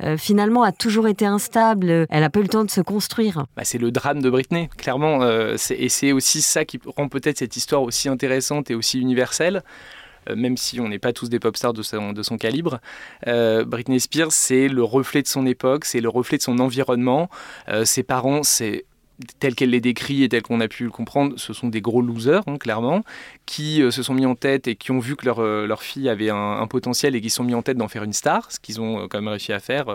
euh, 0.03 0.17
finalement, 0.17 0.62
a 0.62 0.73
toujours 0.73 1.09
été 1.09 1.27
instable. 1.27 2.07
Elle 2.11 2.21
n'a 2.21 2.31
pas 2.31 2.41
eu 2.41 2.43
le 2.43 2.49
temps 2.49 2.65
de 2.65 2.71
se 2.71 2.81
construire. 2.81 3.47
Bah, 3.57 3.62
c'est 3.65 3.79
le 3.79 3.91
drame 3.91 4.21
de 4.21 4.31
Britney, 4.31 4.69
clairement. 4.77 5.23
Euh, 5.23 5.57
et 5.71 5.89
c'est 5.89 6.12
aussi 6.12 6.43
ça 6.43 6.65
qui 6.65 6.81
rend 6.97 7.09
peut-être 7.09 7.39
cette 7.39 7.57
histoire 7.57 7.83
aussi 7.83 8.09
intéressante 8.09 8.71
et 8.71 8.75
aussi 8.75 8.99
universelle. 9.01 9.62
Euh, 10.29 10.37
même 10.37 10.57
si 10.57 10.81
on 10.81 10.88
n'est 10.88 10.99
pas 10.99 11.12
tous 11.12 11.29
des 11.29 11.38
pop 11.38 11.57
stars 11.57 11.73
de 11.73 11.83
son, 11.83 12.38
calibre. 12.38 12.81
Euh, 13.26 13.64
Britney 13.64 14.00
Spears, 14.00 14.33
c'est 14.33 14.69
le 14.69 14.83
reflet 14.83 15.23
de 15.23 15.29
son 15.29 15.47
époque, 15.47 15.85
c'est 15.85 16.00
le 16.00 16.09
reflet 16.09 16.38
de 16.38 16.43
son 16.43 16.59
environnement. 16.59 17.29
Euh, 17.69 17.85
ses 17.85 18.02
parents, 18.02 18.43
c'est 18.43 18.85
tel 19.40 19.54
qu'elle 19.54 19.71
les 19.71 19.81
décrit 19.81 20.23
et 20.23 20.28
tel 20.28 20.42
qu'on 20.42 20.61
a 20.61 20.69
pu 20.69 20.85
le 20.85 20.90
comprendre, 20.90 21.35
ce 21.37 21.52
sont 21.52 21.69
des 21.69 21.81
gros 21.81 22.02
losers, 22.02 22.42
hein, 22.47 22.57
clairement, 22.57 23.02
qui 23.47 23.83
euh, 23.83 23.90
se 23.90 24.02
sont 24.02 24.14
mis 24.14 24.26
en 24.26 24.35
tête 24.35 24.66
et 24.69 24.76
qui 24.76 24.90
ont 24.90 24.99
vu 24.99 25.16
que 25.16 25.25
leur, 25.25 25.40
euh, 25.40 25.66
leur 25.66 25.83
fille 25.83 26.09
avait 26.09 26.31
un, 26.31 26.37
un, 26.61 26.66
potentiel 26.66 27.14
et 27.14 27.21
qui 27.21 27.31
se 27.31 27.37
sont 27.37 27.45
mis 27.45 27.54
en 27.54 27.62
tête 27.62 27.76
d'en 27.76 27.88
faire 27.88 28.02
une 28.02 28.12
star, 28.12 28.50
ce 28.50 28.59
qu'ils 28.59 28.81
ont 28.81 29.00
euh, 29.00 29.07
quand 29.09 29.19
même 29.19 29.28
réussi 29.28 29.52
à 29.52 29.61
faire, 29.61 29.87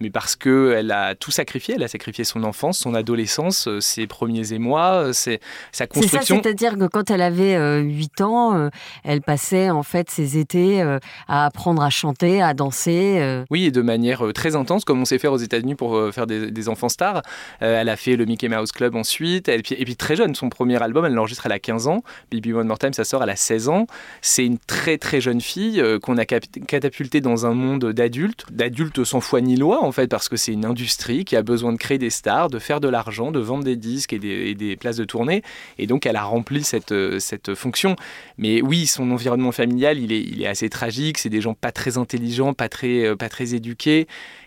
mais 0.00 0.10
parce 0.10 0.36
qu'elle 0.36 0.90
a 0.90 1.14
tout 1.14 1.30
sacrifié, 1.30 1.74
elle 1.76 1.82
a 1.82 1.88
sacrifié 1.88 2.24
son 2.24 2.44
enfance, 2.44 2.78
son 2.78 2.94
adolescence, 2.94 3.68
ses 3.80 4.06
premiers 4.06 4.52
émois, 4.52 5.12
ses, 5.12 5.40
sa 5.72 5.86
construction. 5.86 6.36
C'est 6.36 6.42
c'est-à-dire 6.42 6.78
que 6.78 6.86
quand 6.86 7.10
elle 7.10 7.22
avait 7.22 7.80
8 7.80 8.20
ans, 8.20 8.70
elle 9.04 9.22
passait 9.22 9.70
en 9.70 9.82
fait 9.82 10.10
ses 10.10 10.38
étés 10.38 10.82
à 11.28 11.46
apprendre 11.46 11.82
à 11.82 11.90
chanter, 11.90 12.42
à 12.42 12.54
danser. 12.54 13.42
Oui, 13.50 13.64
et 13.64 13.70
de 13.70 13.82
manière 13.82 14.32
très 14.34 14.56
intense, 14.56 14.84
comme 14.84 15.00
on 15.00 15.04
sait 15.04 15.18
faire 15.18 15.32
aux 15.32 15.38
États-Unis 15.38 15.74
pour 15.74 16.12
faire 16.12 16.26
des, 16.26 16.50
des 16.50 16.68
enfants 16.68 16.88
stars. 16.88 17.22
elle 17.60 17.88
a 17.88 17.96
fait 17.96 18.16
le 18.16 18.24
Mickey 18.24 18.48
Mouse 18.54 18.72
Club 18.72 18.94
ensuite, 18.94 19.48
et 19.48 19.62
puis, 19.62 19.96
très 19.96 20.16
jeune, 20.16 20.34
son 20.34 20.48
premier 20.48 20.82
album, 20.82 21.04
elle 21.04 21.14
l'enregistre, 21.14 21.46
elle 21.46 21.52
a 21.52 21.58
15 21.58 21.86
ans, 21.86 22.02
Baby 22.30 22.52
One 22.52 22.66
More 22.66 22.78
Time, 22.78 22.92
ça 22.92 23.04
sort, 23.04 23.22
elle 23.22 23.30
a 23.30 23.36
16 23.36 23.68
ans. 23.68 23.86
C'est 24.20 24.44
une 24.44 24.58
très 24.58 24.98
très 24.98 25.20
jeune 25.20 25.40
fille 25.40 25.80
euh, 25.80 25.98
qu'on 25.98 26.16
a 26.18 26.24
catapultée 26.24 27.20
dans 27.20 27.46
un 27.46 27.54
monde 27.54 27.92
d'adultes, 27.92 28.46
d'adultes 28.50 29.04
sans 29.04 29.20
foi 29.20 29.40
ni 29.40 29.56
loi 29.56 29.82
en 29.82 29.92
fait, 29.92 30.08
parce 30.08 30.28
que 30.28 30.36
c'est 30.36 30.52
une 30.52 30.64
industrie 30.64 31.24
qui 31.24 31.36
a 31.36 31.42
besoin 31.42 31.72
de 31.72 31.78
créer 31.78 31.98
des 31.98 32.10
stars, 32.10 32.48
de 32.48 32.58
faire 32.58 32.80
de 32.80 32.88
l'argent, 32.88 33.30
de 33.30 33.40
vendre 33.40 33.64
des 33.64 33.76
disques 33.76 34.12
et 34.12 34.18
des, 34.18 34.76
places 34.76 34.96
de 34.96 35.04
tournée, 35.04 35.42
et 35.78 35.86
donc 35.86 36.06
elle 36.06 36.16
a 36.16 36.24
rempli 36.24 36.64
cette, 36.64 36.94
cette 37.18 37.54
fonction. 37.54 37.96
Mais 38.38 38.62
oui, 38.62 38.86
son 38.86 39.10
environnement 39.10 39.52
familial, 39.52 39.98
il 39.98 40.12
est, 40.12 40.20
il 40.20 40.42
est 40.42 40.46
assez 40.46 40.68
tragique, 40.68 41.18
c'est 41.18 41.28
des 41.28 41.40
gens 41.40 41.54
pas 41.54 41.72
très 41.72 41.98
intelligents, 41.98 42.54
pas 42.54 42.68
très, 42.68 43.14
pas 43.16 43.28
très 43.28 43.54
éduqués, 43.54 44.06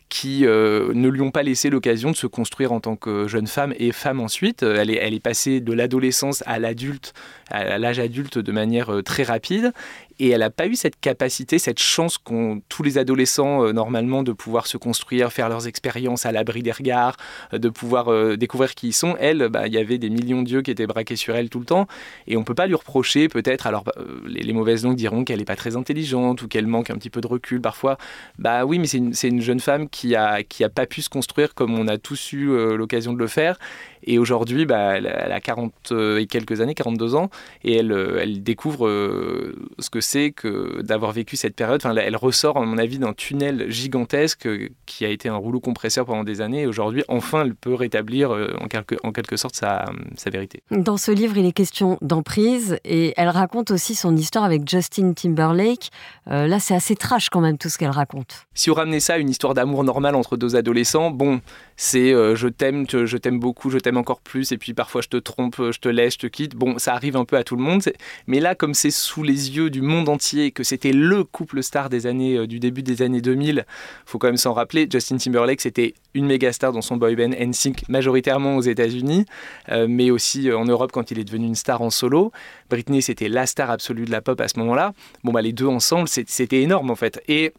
qui 0.10 0.46
euh, 0.46 0.94
ne 0.94 1.10
lui 1.10 1.22
ont 1.22 1.32
pas 1.32 1.44
laissé 1.44 1.70
l'occasion 1.70 2.12
de 2.12 2.16
se 2.16 2.28
construire 2.28 2.72
en 2.72 2.80
tant 2.80 2.96
que 2.96 3.28
jeune 3.28 3.48
femme 3.48 3.74
et 3.78 3.92
femme 3.92 4.20
ensuite. 4.20 4.64
Elle 4.64 4.90
est, 4.90 4.96
elle 4.96 5.14
est 5.14 5.20
passée 5.20 5.62
de 5.62 5.74
l'adolescence 5.74 6.44
à 6.46 6.60
l'adulte, 6.60 7.14
à 7.50 7.78
l'âge 7.78 8.00
adulte 8.00 8.38
de 8.38 8.52
manière 8.52 8.94
euh, 8.94 9.02
très 9.02 9.24
rapide. 9.24 9.74
Et 10.19 10.29
elle 10.29 10.39
n'a 10.39 10.50
pas 10.50 10.67
eu 10.67 10.75
cette 10.75 11.00
capacité, 11.00 11.60
cette 11.60 11.79
chance 11.79 12.17
qu'ont 12.17 12.62
tous 12.69 12.84
les 12.84 12.98
adolescents 12.98 13.65
euh, 13.65 13.74
normalement 13.74 14.24
de 14.24 14.31
pouvoir 14.31 14.67
se 14.67 14.77
construire, 14.77 15.31
faire 15.31 15.50
leurs 15.50 15.67
expériences 15.67 16.25
à 16.25 16.31
l'abri 16.31 16.63
des 16.63 16.72
regards, 16.72 17.17
euh, 17.53 17.57
de 17.57 17.69
pouvoir 17.69 18.12
euh, 18.12 18.38
découvrir 18.38 18.75
qui 18.75 18.88
ils 18.88 18.93
sont. 18.93 19.15
Elle, 19.19 19.50
bah, 19.50 19.67
il 19.67 19.74
y 19.74 19.77
avait 19.77 19.98
des 19.98 20.10
millions 20.10 20.41
d'yeux 20.41 20.62
qui 20.62 20.72
étaient 20.72 20.88
braqués 20.88 21.15
sur 21.15 21.36
elle 21.36 21.50
tout 21.50 21.60
le 21.60 21.65
temps. 21.65 21.88
Et 22.27 22.38
on 22.38 22.41
ne 22.41 22.45
peut 22.45 22.55
pas 22.55 22.67
lui 22.67 22.75
reprocher, 22.75 23.27
peut-être, 23.27 23.67
alors 23.67 23.84
euh, 23.98 24.22
les, 24.25 24.53
mauvaises 24.53 24.84
langues 24.84 24.95
diront 24.95 25.24
qu'elle 25.24 25.39
n'est 25.39 25.45
pas 25.45 25.55
très 25.55 25.75
intelligente 25.75 26.41
ou 26.41 26.48
qu'elle 26.48 26.67
manque 26.67 26.89
un 26.89 26.95
petit 26.95 27.10
peu 27.10 27.22
de 27.22 27.27
recul 27.27 27.62
parfois. 27.62 27.98
Bah 28.39 28.65
oui, 28.65 28.79
mais 28.79 28.88
c'est 28.88 28.98
une, 28.98 29.13
une, 29.24 29.41
jeune 29.41 29.60
femme 29.60 29.89
qui 29.89 30.15
a, 30.15 30.43
qui 30.43 30.63
a 30.63 30.69
pas 30.69 30.86
pu 30.86 31.01
se 31.01 31.10
construire 31.10 31.53
comme 31.53 31.77
on 31.77 31.88
a 31.88 31.98
tous 31.98 32.31
eu 32.31 32.45
l'occasion 32.75 33.13
de 33.13 33.19
le 33.19 33.27
faire. 33.27 33.57
Et 34.06 34.20
aujourd'hui, 34.20 34.66
bah, 34.66 34.98
elle, 34.98 35.06
elle, 35.06 35.32
a 35.32 35.42
40 35.42 35.94
et 36.20 36.28
quelques 36.28 36.62
années, 36.62 36.76
42 36.76 37.16
ans, 37.16 37.30
et 37.64 37.76
elle, 37.78 37.92
elle 38.20 38.44
découvre 38.44 38.88
euh, 38.88 39.56
ce 39.80 39.90
que 39.90 40.02
c'est 40.02 40.32
que 40.32 40.82
d'avoir 40.82 41.12
vécu 41.12 41.36
cette 41.36 41.56
période. 41.56 41.82
Enfin, 41.84 41.96
elle 41.96 42.16
ressort, 42.16 42.58
à 42.58 42.66
mon 42.66 42.78
avis, 42.78 43.00
d'un 43.00 43.14
tunnel 43.14 43.70
gigantesque 43.70 44.48
qui 44.86 45.06
a 45.06 45.10
été 45.10 45.30
un 45.30 45.36
rouleau 45.36 45.60
compresseur 45.60 46.06
pendant 46.06 46.24
des 46.24 46.42
années. 46.42 46.62
Et 46.62 46.68
aujourd'hui, 46.68 47.04
enfin, 47.08 47.44
elle 47.44 47.56
peut 47.56 47.74
rétablir 47.74 48.32
euh, 48.32 48.54
en 48.62 48.68
quelque, 48.68 48.96
en 49.04 49.12
quelque 49.12 49.38
sorte 49.38 49.56
sa, 49.56 49.86
sa 50.16 50.30
vérité. 50.30 50.62
Dans 50.72 50.98
ce 50.98 51.12
livre, 51.12 51.38
il 51.38 51.46
est 51.46 51.52
question 51.52 51.98
d'emprise 52.02 52.78
et 52.86 53.14
elle 53.18 53.30
raconte 53.30 53.72
aussi 53.72 53.96
son 53.96 54.16
histoire 54.16 54.44
avec 54.44 54.68
Justin 54.68 55.14
Timberlake. 55.14 55.90
Euh, 56.30 56.48
là, 56.48 56.60
c'est 56.60 56.76
assez 56.76 56.96
trash 56.96 57.30
quand 57.30 57.42
même 57.42 57.58
tout 57.58 57.70
ce 57.70 57.78
qu'elle 57.78 57.90
raconte. 57.90 58.46
Si 58.54 58.70
on 58.70 58.74
ramenait 58.74 59.00
ça 59.00 59.16
à 59.16 59.18
une 59.18 59.30
histoire 59.30 59.54
d'amour 59.54 59.84
normale 59.84 60.16
entre 60.16 60.38
deux 60.38 60.56
adolescents, 60.56 61.12
bon, 61.12 61.42
c'est 61.76 62.14
euh, 62.14 62.36
je 62.36 62.48
t'aime, 62.48 62.86
je 62.90 63.18
t'aime 63.18 63.40
beaucoup, 63.40 63.70
je 63.70 63.78
t'aime 63.78 63.95
encore 63.98 64.22
plus, 64.22 64.52
et 64.52 64.58
puis 64.58 64.74
parfois 64.74 65.02
je 65.02 65.08
te 65.08 65.18
trompe, 65.18 65.56
je 65.58 65.80
te 65.80 65.90
laisse, 65.90 66.14
je 66.14 66.20
te 66.20 66.28
quitte. 66.28 66.56
Bon, 66.56 66.78
ça 66.78 66.94
arrive 66.94 67.16
un 67.16 67.25
peu 67.25 67.38
à 67.38 67.44
tout 67.44 67.56
le 67.56 67.64
monde, 67.64 67.82
mais 68.28 68.40
là, 68.40 68.56
comme 68.56 68.74
c'est 68.74 68.92
sous 68.92 69.24
les 69.24 69.56
yeux 69.56 69.70
du 69.70 69.82
monde 69.82 70.10
entier, 70.10 70.52
que 70.52 70.64
c'était 70.64 70.94
le 70.94 71.24
couple 71.24 71.64
star 71.64 71.90
des 71.90 72.08
années, 72.08 72.38
euh, 72.38 72.48
du 72.48 72.60
début 72.60 72.84
des 72.84 73.02
années 73.02 73.22
2000, 73.22 73.66
faut 74.06 74.18
quand 74.18 74.28
même 74.28 74.38
s'en 74.38 74.54
rappeler. 74.54 74.88
Justin 74.92 75.18
Timberlake, 75.18 75.62
c'était 75.62 75.94
une 76.14 76.25
méga 76.25 76.52
star 76.54 76.72
dans 76.72 76.82
son 76.82 76.98
boy 76.98 77.16
band 77.16 77.30
NSYNC, 77.30 77.88
majoritairement 77.90 78.56
aux 78.58 78.62
États-Unis, 78.62 79.25
euh, 79.70 79.88
mais 79.90 80.12
aussi 80.12 80.52
en 80.52 80.66
Europe 80.66 80.92
quand 80.92 81.12
il 81.12 81.20
est 81.20 81.24
devenu 81.24 81.48
une 81.48 81.56
star 81.56 81.82
en 81.82 81.90
solo. 81.90 82.32
Britney, 82.70 83.02
c'était 83.02 83.30
la 83.30 83.46
star 83.46 83.70
absolue 83.70 84.06
de 84.06 84.12
la 84.12 84.22
pop 84.22 84.40
à 84.42 84.48
ce 84.48 84.60
moment-là. 84.60 84.94
Bon, 85.24 85.32
bah 85.32 85.42
les 85.42 85.54
deux 85.54 85.68
ensemble, 85.68 86.08
c'était 86.08 86.62
énorme 86.62 86.90
en 86.92 86.96
fait. 86.96 87.22
Et 87.28 87.54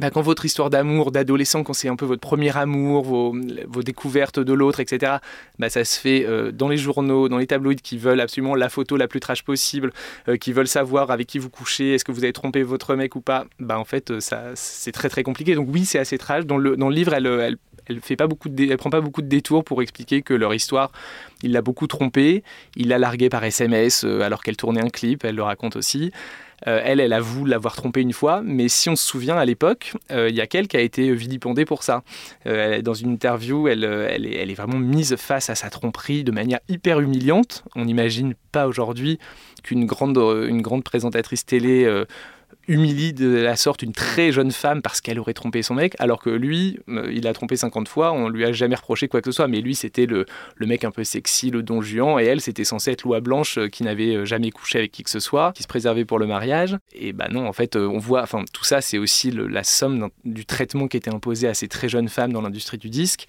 bah, 0.00 0.10
quand 0.10 0.20
votre 0.20 0.44
histoire 0.44 0.70
d'amour, 0.70 1.10
d'adolescent, 1.10 1.64
quand 1.64 1.72
c'est 1.72 1.88
un 1.88 1.96
peu 1.96 2.04
votre 2.04 2.20
premier 2.20 2.56
amour, 2.56 3.02
vos, 3.02 3.82
découvertes 3.82 4.38
de 4.38 4.52
l'autre, 4.52 4.80
etc., 4.80 5.16
bah, 5.58 5.70
ça 5.70 5.84
se 5.84 5.98
fait 5.98 6.24
euh, 6.26 6.52
dans 6.52 6.68
les 6.68 6.76
journaux, 6.76 7.28
dans 7.28 7.38
les 7.38 7.46
tabloïds 7.46 7.80
qui 7.80 7.98
veulent 7.98 8.20
absolument 8.20 8.54
la 8.54 8.68
photo 8.68 8.96
la 8.96 9.08
plus 9.08 9.18
trash 9.18 9.42
possible, 9.42 9.92
euh, 10.28 10.36
qui 10.36 10.52
veulent 10.52 10.68
savoir 10.68 11.10
avec 11.10 11.26
qui 11.26 11.38
vous 11.38 11.50
couchez, 11.50 11.94
est-ce 11.94 12.04
que 12.04 12.12
vous 12.12 12.22
avez 12.22 12.32
trompé 12.32 12.62
votre 12.62 12.94
mec 12.94 13.16
ou 13.16 13.20
pas. 13.20 13.46
Bah, 13.58 13.78
en 13.78 13.84
fait, 13.84 14.10
euh, 14.10 14.20
c'est 14.54 14.92
très 14.92 15.08
très 15.08 15.22
compliqué. 15.22 15.54
Donc 15.54 15.68
oui, 15.72 15.84
c'est 15.84 15.98
assez 15.98 16.18
trash. 16.18 16.44
Dans 16.46 16.58
le, 16.58 16.74
livre, 16.90 17.14
elle, 17.14 17.58
elle 17.88 18.00
prend 18.00 18.90
pas 18.90 19.00
beaucoup 19.00 19.22
de 19.22 19.28
détours 19.28 19.64
pour 19.64 19.82
expliquer 19.82 20.22
que 20.22 20.34
leur 20.34 20.54
histoire, 20.54 20.92
il 21.42 21.52
l'a 21.52 21.62
beaucoup 21.62 21.86
trompée, 21.86 22.44
il 22.76 22.88
l'a 22.88 22.98
larguée 22.98 23.30
par 23.30 23.42
SMS 23.42 24.04
alors 24.04 24.42
qu'elle 24.42 24.56
tournait 24.56 24.84
un 24.84 24.90
clip, 24.90 25.24
elle 25.24 25.36
le 25.36 25.42
raconte 25.42 25.76
aussi. 25.76 26.12
Euh, 26.66 26.80
elle, 26.84 27.00
elle 27.00 27.12
avoue 27.12 27.44
l'avoir 27.44 27.76
trompé 27.76 28.00
une 28.00 28.12
fois, 28.12 28.42
mais 28.44 28.68
si 28.68 28.88
on 28.88 28.96
se 28.96 29.06
souvient 29.06 29.36
à 29.36 29.44
l'époque, 29.44 29.92
il 30.10 30.16
euh, 30.16 30.30
y 30.30 30.40
a 30.40 30.46
quelqu'un 30.46 30.68
qui 30.68 30.76
a 30.76 30.80
été 30.80 31.14
vilipendé 31.14 31.64
pour 31.64 31.82
ça. 31.82 32.02
Euh, 32.46 32.82
dans 32.82 32.94
une 32.94 33.12
interview, 33.12 33.68
elle, 33.68 33.84
est, 33.84 34.54
vraiment 34.54 34.78
mise 34.78 35.16
face 35.16 35.50
à 35.50 35.54
sa 35.54 35.70
tromperie 35.70 36.24
de 36.24 36.32
manière 36.32 36.58
hyper 36.68 37.00
humiliante. 37.00 37.64
On 37.76 37.84
n'imagine 37.84 38.34
pas 38.50 38.66
aujourd'hui 38.66 39.18
qu'une 39.62 39.86
grande, 39.86 40.18
une 40.18 40.60
grande 40.60 40.84
présentatrice 40.84 41.46
télé 41.46 41.86
humilie 42.68 43.14
de 43.14 43.28
la 43.28 43.56
sorte 43.56 43.82
une 43.82 43.92
très 43.92 44.30
jeune 44.30 44.52
femme 44.52 44.82
parce 44.82 45.00
qu'elle 45.00 45.18
aurait 45.18 45.34
trompé 45.34 45.62
son 45.62 45.74
mec, 45.74 45.94
alors 45.98 46.20
que 46.20 46.30
lui, 46.30 46.78
euh, 46.88 47.10
il 47.12 47.26
a 47.26 47.32
trompé 47.32 47.56
50 47.56 47.88
fois, 47.88 48.12
on 48.12 48.28
lui 48.28 48.44
a 48.44 48.52
jamais 48.52 48.76
reproché 48.76 49.08
quoi 49.08 49.20
que 49.20 49.30
ce 49.30 49.34
soit, 49.34 49.48
mais 49.48 49.60
lui 49.60 49.74
c'était 49.74 50.06
le, 50.06 50.26
le 50.54 50.66
mec 50.66 50.84
un 50.84 50.90
peu 50.90 51.02
sexy, 51.02 51.50
le 51.50 51.62
don 51.62 51.80
Juan, 51.80 52.20
et 52.20 52.24
elle 52.24 52.40
c'était 52.40 52.64
censé 52.64 52.92
être 52.92 53.02
loi 53.02 53.20
blanche 53.20 53.58
euh, 53.58 53.68
qui 53.68 53.82
n'avait 53.82 54.14
euh, 54.14 54.24
jamais 54.24 54.50
couché 54.50 54.78
avec 54.78 54.92
qui 54.92 55.02
que 55.02 55.10
ce 55.10 55.20
soit, 55.20 55.52
qui 55.54 55.62
se 55.62 55.68
préservait 55.68 56.04
pour 56.04 56.18
le 56.18 56.26
mariage, 56.26 56.76
et 56.92 57.12
bah 57.12 57.28
non, 57.30 57.46
en 57.46 57.52
fait, 57.52 57.76
on 57.76 57.98
voit, 57.98 58.22
enfin 58.22 58.44
tout 58.52 58.64
ça 58.64 58.80
c'est 58.80 58.98
aussi 58.98 59.30
la 59.30 59.64
somme 59.64 60.10
du 60.24 60.44
traitement 60.44 60.88
qui 60.88 60.98
était 60.98 61.12
imposé 61.12 61.48
à 61.48 61.54
ces 61.54 61.68
très 61.68 61.88
jeunes 61.88 62.08
femmes 62.08 62.32
dans 62.32 62.42
l'industrie 62.42 62.78
du 62.78 62.90
disque 62.90 63.26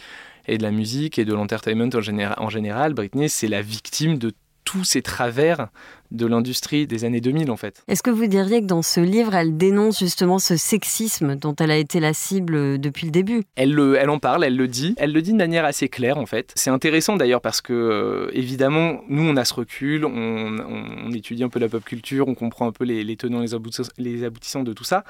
et 0.48 0.58
de 0.58 0.64
la 0.64 0.72
musique 0.72 1.18
et 1.18 1.26
de 1.26 1.34
l'entertainment 1.34 1.90
en, 1.94 2.44
en 2.44 2.50
général. 2.50 2.94
Britney 2.94 3.30
c'est 3.30 3.48
la 3.48 3.62
victime 3.62 4.18
de 4.18 4.34
tous 4.72 4.84
ces 4.84 5.02
travers 5.02 5.70
de 6.12 6.26
l'industrie 6.28 6.86
des 6.88 7.06
années 7.06 7.22
2000 7.22 7.50
en 7.52 7.58
fait. 7.58 7.84
Est-ce 7.88 8.04
que 8.04 8.10
vous 8.12 8.28
diriez 8.28 8.62
que 8.62 8.66
dans 8.68 8.82
ce 8.84 9.00
livre, 9.00 9.34
elle 9.36 9.58
dénonce 9.58 10.00
justement 10.00 10.38
ce 10.40 10.58
sexisme 10.58 11.36
dont 11.36 11.56
elle 11.60 11.72
a 11.72 11.78
été 11.78 12.00
la 12.00 12.14
cible 12.14 12.56
euh, 12.56 12.78
depuis 12.78 13.06
le 13.06 13.12
début? 13.12 13.44
Elle, 13.56 13.74
le- 13.74 13.96
elle 13.96 14.10
en 14.10 14.20
parle, 14.20 14.44
elle 14.44 14.56
le 14.56 14.68
dit. 14.68 14.94
Elle 14.98 15.12
le 15.14 15.22
dit 15.22 15.32
de 15.32 15.38
manière 15.38 15.66
assez 15.66 15.88
claire 15.88 16.18
en 16.18 16.26
fait. 16.26 16.52
C'est 16.56 16.70
intéressant 16.70 17.16
d'ailleurs 17.16 17.42
parce 17.42 17.62
que 17.62 17.74
euh, 17.74 18.30
évidemment, 18.34 19.02
nous 19.08 19.24
on 19.24 19.38
a 19.38 19.46
ce 19.46 19.54
recul, 19.56 20.06
on, 20.06 20.12
on- 20.12 20.86
on 21.08 21.12
étudie 21.12 21.44
un 21.44 21.50
peu 21.50 21.60
la 21.60 21.70
pop 21.70 21.84
culture, 21.84 22.28
on 22.28 22.36
comprend 22.36 22.68
un 22.68 22.72
peu 22.72 22.84
les, 22.86 23.04
les 23.04 23.16
tenants, 23.18 23.42
les 23.42 23.54
aboutissants, 23.56 23.90
les 23.98 24.24
aboutissants 24.24 24.64
de 24.64 24.74
tout 24.74 24.84
ça. 24.84 25.04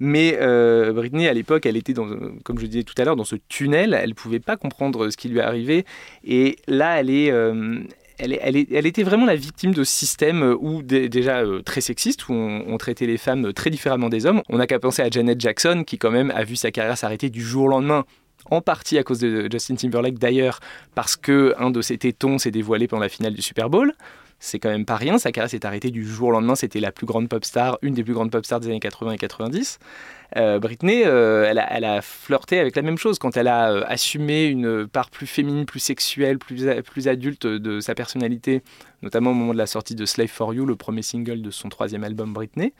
Mais 0.00 0.38
euh, 0.40 0.92
Britney, 0.92 1.28
à 1.28 1.32
l'époque, 1.32 1.66
elle 1.66 1.76
était, 1.76 1.92
dans, 1.92 2.08
comme 2.42 2.58
je 2.58 2.66
disais 2.66 2.82
tout 2.82 2.94
à 2.98 3.04
l'heure, 3.04 3.14
dans 3.16 3.24
ce 3.24 3.36
tunnel. 3.48 3.96
Elle 3.98 4.08
ne 4.10 4.14
pouvait 4.14 4.40
pas 4.40 4.56
comprendre 4.56 5.08
ce 5.08 5.16
qui 5.16 5.28
lui 5.28 5.40
arrivait. 5.40 5.84
Et 6.24 6.56
là, 6.66 6.98
elle 6.98 7.10
est, 7.10 7.30
euh, 7.30 7.78
elle, 8.18 8.86
était 8.86 9.02
vraiment 9.02 9.26
la 9.26 9.36
victime 9.36 9.74
de 9.74 9.84
ce 9.84 9.92
système 9.92 10.42
euh, 10.42 10.56
où, 10.58 10.82
dé- 10.82 11.08
déjà 11.08 11.38
euh, 11.40 11.62
très 11.62 11.80
sexiste, 11.80 12.28
où 12.28 12.32
on, 12.32 12.64
on 12.66 12.78
traitait 12.78 13.06
les 13.06 13.18
femmes 13.18 13.52
très 13.52 13.70
différemment 13.70 14.08
des 14.08 14.26
hommes. 14.26 14.42
On 14.48 14.58
n'a 14.58 14.66
qu'à 14.66 14.78
penser 14.78 15.02
à 15.02 15.10
Janet 15.10 15.40
Jackson, 15.40 15.84
qui 15.86 15.98
quand 15.98 16.10
même 16.10 16.30
a 16.30 16.44
vu 16.44 16.56
sa 16.56 16.70
carrière 16.70 16.96
s'arrêter 16.96 17.30
du 17.30 17.42
jour 17.42 17.64
au 17.64 17.68
lendemain. 17.68 18.04
En 18.50 18.60
partie 18.60 18.98
à 18.98 19.02
cause 19.02 19.20
de 19.20 19.48
Justin 19.50 19.76
Timberlake 19.76 20.18
d'ailleurs, 20.18 20.60
parce 20.94 21.16
que 21.16 21.54
un 21.58 21.70
de 21.70 21.80
ses 21.80 21.96
tétons 21.96 22.36
s'est 22.38 22.50
dévoilé 22.50 22.86
pendant 22.86 23.02
la 23.02 23.08
finale 23.08 23.32
du 23.32 23.40
Super 23.42 23.70
Bowl. 23.70 23.92
C'est 24.44 24.58
quand 24.58 24.68
même 24.68 24.84
pas 24.84 24.96
rien. 24.96 25.16
Sa 25.16 25.32
carrière 25.32 25.48
s'est 25.48 25.64
arrêtée 25.64 25.90
du 25.90 26.06
jour 26.06 26.28
au 26.28 26.30
lendemain. 26.30 26.54
C'était 26.54 26.78
la 26.78 26.92
plus 26.92 27.06
grande 27.06 27.30
pop 27.30 27.42
star, 27.46 27.78
une 27.80 27.94
des 27.94 28.04
plus 28.04 28.12
grandes 28.12 28.30
pop 28.30 28.44
stars 28.44 28.60
des 28.60 28.68
années 28.68 28.78
80 28.78 29.12
et 29.12 29.16
90. 29.16 29.78
Euh, 30.36 30.58
Britney, 30.58 31.02
euh, 31.06 31.46
elle, 31.48 31.84
a, 31.84 32.02
flirté 32.02 32.58
avec 32.58 32.76
la 32.76 32.82
même 32.82 32.98
chose 32.98 33.18
quand 33.18 33.38
elle 33.38 33.48
a 33.48 33.72
euh, 33.72 33.84
assumé 33.86 34.44
une 34.44 34.86
part 34.86 35.08
plus 35.08 35.26
féminine, 35.26 35.64
plus 35.64 35.80
sexuelle, 35.80 36.38
plus, 36.38 36.66
plus 36.82 37.08
adulte 37.08 37.46
de 37.46 37.80
sa 37.80 37.94
personnalité, 37.94 38.62
notamment 39.00 39.30
au 39.30 39.34
moment 39.34 39.54
de 39.54 39.58
la 39.58 39.66
sortie 39.66 39.94
de 39.94 40.04
Slave 40.04 40.28
for 40.28 40.52
You, 40.52 40.66
le 40.66 40.76
premier 40.76 41.02
single 41.02 41.40
de 41.40 41.50
son 41.50 41.70
troisième 41.70 42.04
album 42.04 42.34
Britney. 42.34 42.74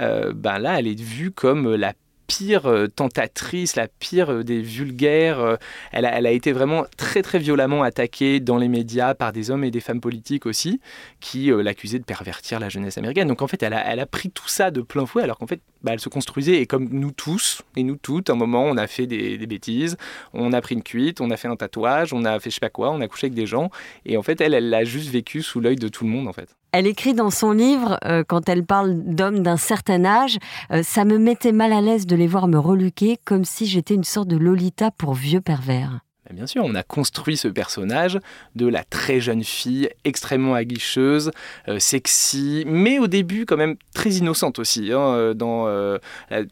Ben 0.00 0.58
là, 0.58 0.80
elle 0.80 0.88
est 0.88 1.00
vue 1.00 1.30
comme 1.30 1.74
la 1.76 1.92
pire 2.28 2.66
euh, 2.66 2.86
tentatrice, 2.86 3.74
la 3.74 3.88
pire 3.88 4.30
euh, 4.30 4.44
des 4.44 4.60
vulgaires. 4.60 5.40
euh, 5.40 5.56
Elle 5.90 6.04
a, 6.04 6.30
été 6.30 6.52
vraiment 6.52 6.84
très 6.96 7.22
très 7.22 7.38
violemment 7.40 7.82
attaquée 7.82 8.38
dans 8.38 8.58
les 8.58 8.68
médias 8.68 9.14
par 9.14 9.32
des 9.32 9.50
hommes 9.50 9.64
et 9.64 9.72
des 9.72 9.80
femmes 9.80 10.00
politiques 10.00 10.46
aussi, 10.46 10.80
qui 11.20 11.50
l'accusaient 11.50 11.98
de 11.98 12.04
pervertir 12.04 12.60
la 12.60 12.68
jeunesse 12.68 12.98
américaine. 12.98 13.26
Donc 13.26 13.42
en 13.42 13.48
fait, 13.48 13.62
elle 13.62 13.72
a, 13.72 13.84
elle 13.90 13.98
a 13.98 14.06
pris 14.06 14.30
tout 14.30 14.46
ça 14.46 14.70
de 14.70 14.82
plein 14.82 15.06
fouet, 15.06 15.22
alors 15.22 15.38
qu'en 15.38 15.46
fait, 15.46 15.60
bah, 15.82 15.92
elle 15.94 16.00
se 16.00 16.10
construisait, 16.10 16.60
et 16.60 16.66
comme 16.66 16.88
nous 16.90 17.10
tous, 17.10 17.62
et 17.76 17.82
nous 17.82 17.96
toutes, 17.96 18.30
à 18.30 18.34
un 18.34 18.36
moment, 18.36 18.64
on 18.64 18.76
a 18.76 18.86
fait 18.86 19.06
des, 19.06 19.38
des 19.38 19.46
bêtises, 19.46 19.96
on 20.34 20.52
a 20.52 20.60
pris 20.60 20.74
une 20.74 20.82
cuite, 20.82 21.20
on 21.20 21.30
a 21.30 21.36
fait 21.36 21.48
un 21.48 21.56
tatouage, 21.56 22.12
on 22.12 22.24
a 22.24 22.38
fait 22.38 22.50
je 22.50 22.56
sais 22.56 22.60
pas 22.60 22.70
quoi, 22.70 22.90
on 22.90 23.00
a 23.00 23.08
couché 23.08 23.26
avec 23.26 23.34
des 23.34 23.46
gens, 23.46 23.70
et 24.04 24.16
en 24.18 24.22
fait, 24.22 24.40
elle, 24.40 24.54
elle 24.54 24.68
l'a 24.68 24.84
juste 24.84 25.08
vécu 25.08 25.42
sous 25.42 25.60
l'œil 25.60 25.76
de 25.76 25.88
tout 25.88 26.04
le 26.04 26.10
monde, 26.10 26.28
en 26.28 26.32
fait. 26.34 26.57
Elle 26.72 26.86
écrit 26.86 27.14
dans 27.14 27.30
son 27.30 27.52
livre, 27.52 27.98
euh, 28.04 28.24
quand 28.26 28.48
elle 28.48 28.64
parle 28.64 28.94
d'hommes 29.04 29.42
d'un 29.42 29.56
certain 29.56 30.04
âge, 30.04 30.38
euh, 30.70 30.82
ça 30.82 31.04
me 31.04 31.18
mettait 31.18 31.52
mal 31.52 31.72
à 31.72 31.80
l'aise 31.80 32.06
de 32.06 32.14
les 32.14 32.26
voir 32.26 32.46
me 32.46 32.58
reluquer 32.58 33.18
comme 33.24 33.44
si 33.44 33.66
j'étais 33.66 33.94
une 33.94 34.04
sorte 34.04 34.28
de 34.28 34.36
Lolita 34.36 34.90
pour 34.90 35.14
vieux 35.14 35.40
pervers. 35.40 36.00
Mais 36.30 36.36
Bien 36.36 36.46
sûr, 36.46 36.62
on 36.64 36.74
a 36.74 36.82
construit 36.82 37.36
ce 37.36 37.48
personnage 37.48 38.18
de 38.54 38.66
la 38.66 38.84
très 38.84 39.18
jeune 39.20 39.42
fille, 39.42 39.88
extrêmement 40.04 40.54
aguicheuse, 40.54 41.30
euh, 41.68 41.78
sexy, 41.78 42.64
mais 42.66 42.98
au 42.98 43.06
début 43.06 43.46
quand 43.46 43.56
même 43.56 43.76
très 43.94 44.10
innocente 44.10 44.58
aussi. 44.58 44.92
hein, 44.92 45.00
euh, 45.00 45.34
dans 45.34 45.66
euh, 45.68 45.98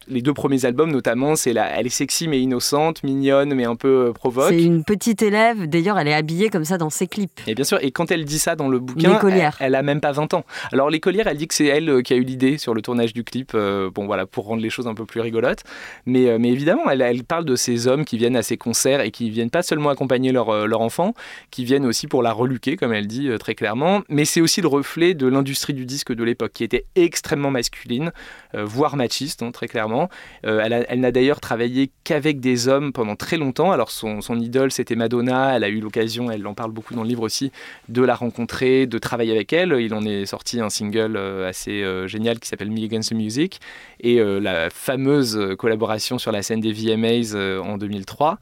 les 0.08 0.22
deux 0.22 0.32
premiers 0.32 0.64
albums 0.64 0.90
notamment, 0.90 1.36
c'est 1.36 1.52
la, 1.52 1.78
elle 1.78 1.86
est 1.86 1.90
sexy 1.90 2.26
mais 2.26 2.40
innocente, 2.40 3.02
mignonne 3.02 3.54
mais 3.54 3.64
un 3.64 3.76
peu 3.76 4.06
euh, 4.08 4.12
provoque. 4.12 4.48
C'est 4.48 4.62
une 4.62 4.82
petite 4.82 5.22
élève, 5.22 5.68
d'ailleurs 5.68 5.98
elle 5.98 6.08
est 6.08 6.14
habillée 6.14 6.48
comme 6.48 6.64
ça 6.64 6.78
dans 6.78 6.90
ses 6.90 7.06
clips. 7.06 7.40
Et 7.46 7.54
bien 7.54 7.64
sûr, 7.64 7.78
et 7.82 7.90
quand 7.90 8.10
elle 8.10 8.24
dit 8.24 8.38
ça 8.38 8.56
dans 8.56 8.68
le 8.68 8.78
bouquin, 8.78 9.18
elle, 9.28 9.52
elle 9.60 9.74
a 9.74 9.82
même 9.82 10.00
pas 10.00 10.12
20 10.12 10.34
ans. 10.34 10.44
Alors 10.72 10.90
l'écolière, 10.90 11.26
elle 11.26 11.36
dit 11.36 11.48
que 11.48 11.54
c'est 11.54 11.66
elle 11.66 12.02
qui 12.02 12.12
a 12.14 12.16
eu 12.16 12.22
l'idée 12.24 12.58
sur 12.58 12.74
le 12.74 12.82
tournage 12.82 13.12
du 13.12 13.24
clip, 13.24 13.52
bon 13.54 14.06
voilà, 14.06 14.26
pour 14.26 14.46
rendre 14.46 14.62
les 14.62 14.70
choses 14.70 14.86
un 14.86 14.94
peu 14.94 15.04
plus 15.04 15.20
rigolotes. 15.20 15.62
Mais, 16.06 16.38
mais 16.38 16.48
évidemment, 16.50 16.88
elle, 16.90 17.02
elle 17.02 17.24
parle 17.24 17.44
de 17.44 17.56
ces 17.56 17.86
hommes 17.86 18.04
qui 18.04 18.16
viennent 18.16 18.36
à 18.36 18.42
ses 18.42 18.56
concerts 18.56 19.00
et 19.00 19.10
qui 19.10 19.30
viennent 19.30 19.50
pas 19.50 19.62
seulement 19.66 19.90
accompagner 19.90 20.32
leur, 20.32 20.48
euh, 20.50 20.66
leur 20.66 20.80
enfant, 20.80 21.12
qui 21.50 21.64
viennent 21.64 21.84
aussi 21.86 22.06
pour 22.06 22.22
la 22.22 22.32
reluquer, 22.32 22.76
comme 22.76 22.92
elle 22.92 23.06
dit 23.06 23.28
euh, 23.28 23.36
très 23.38 23.54
clairement. 23.54 24.00
Mais 24.08 24.24
c'est 24.24 24.40
aussi 24.40 24.60
le 24.62 24.68
reflet 24.68 25.14
de 25.14 25.26
l'industrie 25.26 25.74
du 25.74 25.84
disque 25.84 26.12
de 26.14 26.24
l'époque, 26.24 26.52
qui 26.54 26.64
était 26.64 26.86
extrêmement 26.94 27.50
masculine, 27.50 28.12
euh, 28.54 28.64
voire 28.64 28.96
machiste, 28.96 29.42
hein, 29.42 29.50
très 29.50 29.68
clairement. 29.68 30.08
Elle 30.42 30.72
a- 30.72 30.90
elle 30.90 31.00
n'a 31.00 31.10
d'ailleurs 31.12 31.40
travaillé 31.40 31.90
qu'avec 32.04 32.40
des 32.40 32.68
hommes 32.68 32.92
pendant 32.92 33.16
très 33.16 33.36
longtemps. 33.36 33.72
Alors 33.72 33.90
son, 33.90 34.20
son 34.20 34.38
idole, 34.40 34.70
c'était 34.70 34.94
Madonna. 34.94 35.56
Elle 35.56 35.64
a 35.64 35.68
eu 35.68 35.80
l'occasion, 35.80 36.30
elle 36.30 36.46
en 36.46 36.54
parle 36.54 36.70
beaucoup 36.70 36.94
dans 36.94 37.02
le 37.02 37.08
livre 37.08 37.22
aussi, 37.22 37.50
de 37.88 38.02
la 38.02 38.14
rencontrer, 38.14 38.86
de 38.86 38.98
travailler 38.98 39.32
avec 39.32 39.52
elle. 39.52 39.74
Il 39.80 39.92
en 39.94 40.04
est 40.04 40.24
sorti 40.26 40.60
un 40.60 40.70
single 40.70 41.16
assez 41.46 41.84
génial 42.06 42.38
qui 42.38 42.48
s'appelle 42.48 42.70
Me 42.70 42.84
Against 42.84 43.10
the 43.10 43.14
Music 43.14 43.60
et 44.00 44.20
la 44.40 44.70
fameuse 44.70 45.54
collaboration 45.58 46.18
sur 46.18 46.30
la 46.32 46.42
scène 46.42 46.60
des 46.60 46.72
VMAs 46.72 47.34
en 47.60 47.76
2003. 47.78 48.38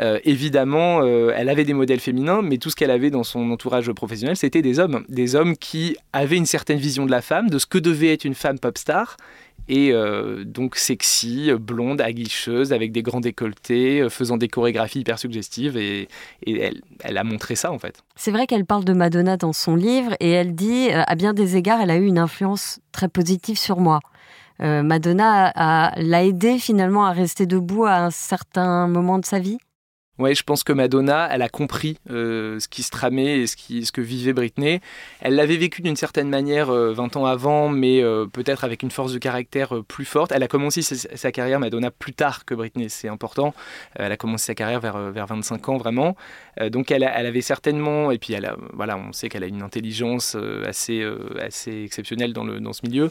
Euh, 0.00 0.18
évidemment, 0.24 1.00
euh, 1.02 1.32
elle 1.36 1.48
avait 1.48 1.64
des 1.64 1.74
modèles 1.74 2.00
féminins, 2.00 2.42
mais 2.42 2.58
tout 2.58 2.70
ce 2.70 2.76
qu'elle 2.76 2.90
avait 2.90 3.10
dans 3.10 3.22
son 3.22 3.50
entourage 3.50 3.90
professionnel, 3.92 4.36
c'était 4.36 4.62
des 4.62 4.78
hommes. 4.78 5.04
Des 5.08 5.36
hommes 5.36 5.56
qui 5.56 5.96
avaient 6.12 6.36
une 6.36 6.46
certaine 6.46 6.78
vision 6.78 7.06
de 7.06 7.10
la 7.10 7.22
femme, 7.22 7.48
de 7.48 7.58
ce 7.58 7.66
que 7.66 7.78
devait 7.78 8.12
être 8.12 8.24
une 8.24 8.34
femme 8.34 8.58
pop 8.58 8.76
star. 8.76 9.16
Et 9.66 9.92
euh, 9.92 10.44
donc 10.44 10.76
sexy, 10.76 11.50
blonde, 11.58 12.02
aguicheuse, 12.02 12.74
avec 12.74 12.92
des 12.92 13.02
grands 13.02 13.20
décolletés, 13.20 14.06
faisant 14.10 14.36
des 14.36 14.48
chorégraphies 14.48 15.00
hyper 15.00 15.18
suggestives. 15.18 15.76
Et, 15.78 16.08
elle, 16.46 16.82
elle 17.02 17.16
a 17.16 17.24
montré 17.24 17.54
ça, 17.54 17.72
en 17.72 17.78
fait. 17.78 18.02
C'est 18.16 18.30
vrai 18.30 18.46
qu'elle 18.46 18.66
parle 18.66 18.84
de 18.84 18.92
Madonna 18.92 19.36
dans 19.36 19.54
son 19.54 19.76
livre 19.76 20.14
et 20.20 20.30
elle 20.30 20.54
dit, 20.54 20.88
à 20.90 21.14
bien 21.14 21.32
des 21.32 21.56
égards, 21.56 21.80
elle 21.80 21.90
a 21.90 21.96
eu 21.96 22.04
une 22.04 22.18
influence 22.18 22.80
très 22.92 23.08
positive 23.08 23.58
sur 23.58 23.78
moi. 23.78 24.00
Madonna 24.60 25.52
l'a 25.96 26.24
aidée 26.24 26.58
finalement 26.58 27.06
à 27.06 27.12
rester 27.12 27.46
debout 27.46 27.86
à 27.86 27.96
un 27.96 28.10
certain 28.10 28.86
moment 28.86 29.18
de 29.18 29.24
sa 29.24 29.38
vie. 29.38 29.58
Ouais, 30.20 30.36
je 30.36 30.44
pense 30.44 30.62
que 30.62 30.72
Madonna, 30.72 31.28
elle 31.32 31.42
a 31.42 31.48
compris 31.48 31.98
euh, 32.08 32.60
ce 32.60 32.68
qui 32.68 32.84
se 32.84 32.90
tramait 32.90 33.40
et 33.40 33.46
ce, 33.48 33.90
que 33.90 34.00
vivait 34.00 34.32
Britney. 34.32 34.80
Elle 35.20 35.34
l'avait 35.34 35.56
vécu 35.56 35.82
d'une 35.82 35.96
certaine 35.96 36.28
manière 36.28 36.70
euh, 36.70 36.92
20 36.92 37.16
ans 37.16 37.26
avant, 37.26 37.68
mais 37.68 38.00
euh, 38.00 38.24
peut-être 38.26 38.62
avec 38.62 38.84
une 38.84 38.92
force 38.92 39.12
de 39.12 39.18
caractère 39.18 39.74
euh, 39.74 39.82
plus 39.82 40.04
forte. 40.04 40.30
Elle 40.30 40.44
a 40.44 40.46
commencé 40.46 40.82
sa, 40.82 41.32
carrière, 41.32 41.58
Madonna, 41.58 41.90
plus 41.90 42.12
tard 42.12 42.44
que 42.44 42.54
Britney, 42.54 42.90
c'est 42.90 43.08
important. 43.08 43.54
Elle 43.96 44.12
a 44.12 44.16
commencé 44.16 44.46
sa 44.46 44.54
carrière 44.54 44.78
vers, 44.78 44.98
vers 45.10 45.26
25 45.26 45.68
ans, 45.68 45.78
vraiment. 45.78 46.16
Donc 46.70 46.92
elle, 46.92 47.02
avait 47.02 47.40
certainement, 47.40 48.12
et 48.12 48.18
puis 48.18 48.32
elle 48.32 48.54
voilà, 48.72 48.96
on 48.96 49.12
sait 49.12 49.28
qu'elle 49.28 49.42
a 49.42 49.48
une 49.48 49.62
intelligence 49.62 50.36
assez, 50.64 51.04
exceptionnelle 51.66 52.32
dans, 52.32 52.72
ce 52.72 52.80
milieu. 52.84 53.10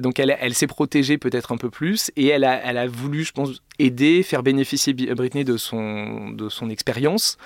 Donc 0.00 0.20
elle, 0.20 0.54
s'est 0.54 0.68
protégée 0.68 1.18
peut-être 1.18 1.50
un 1.50 1.56
peu 1.56 1.70
plus, 1.70 2.12
et 2.16 2.28
elle 2.28 2.44
a, 2.44 2.86
voulu, 2.86 3.24
je 3.24 3.32
pense, 3.32 3.62
aider, 3.80 4.22
faire 4.22 4.44
bénéficier 4.44 4.92
Britney 4.92 5.44
de 5.44 5.56
son, 5.56 6.27
de 6.28 6.48
son 6.48 6.70
expérience. 6.70 7.38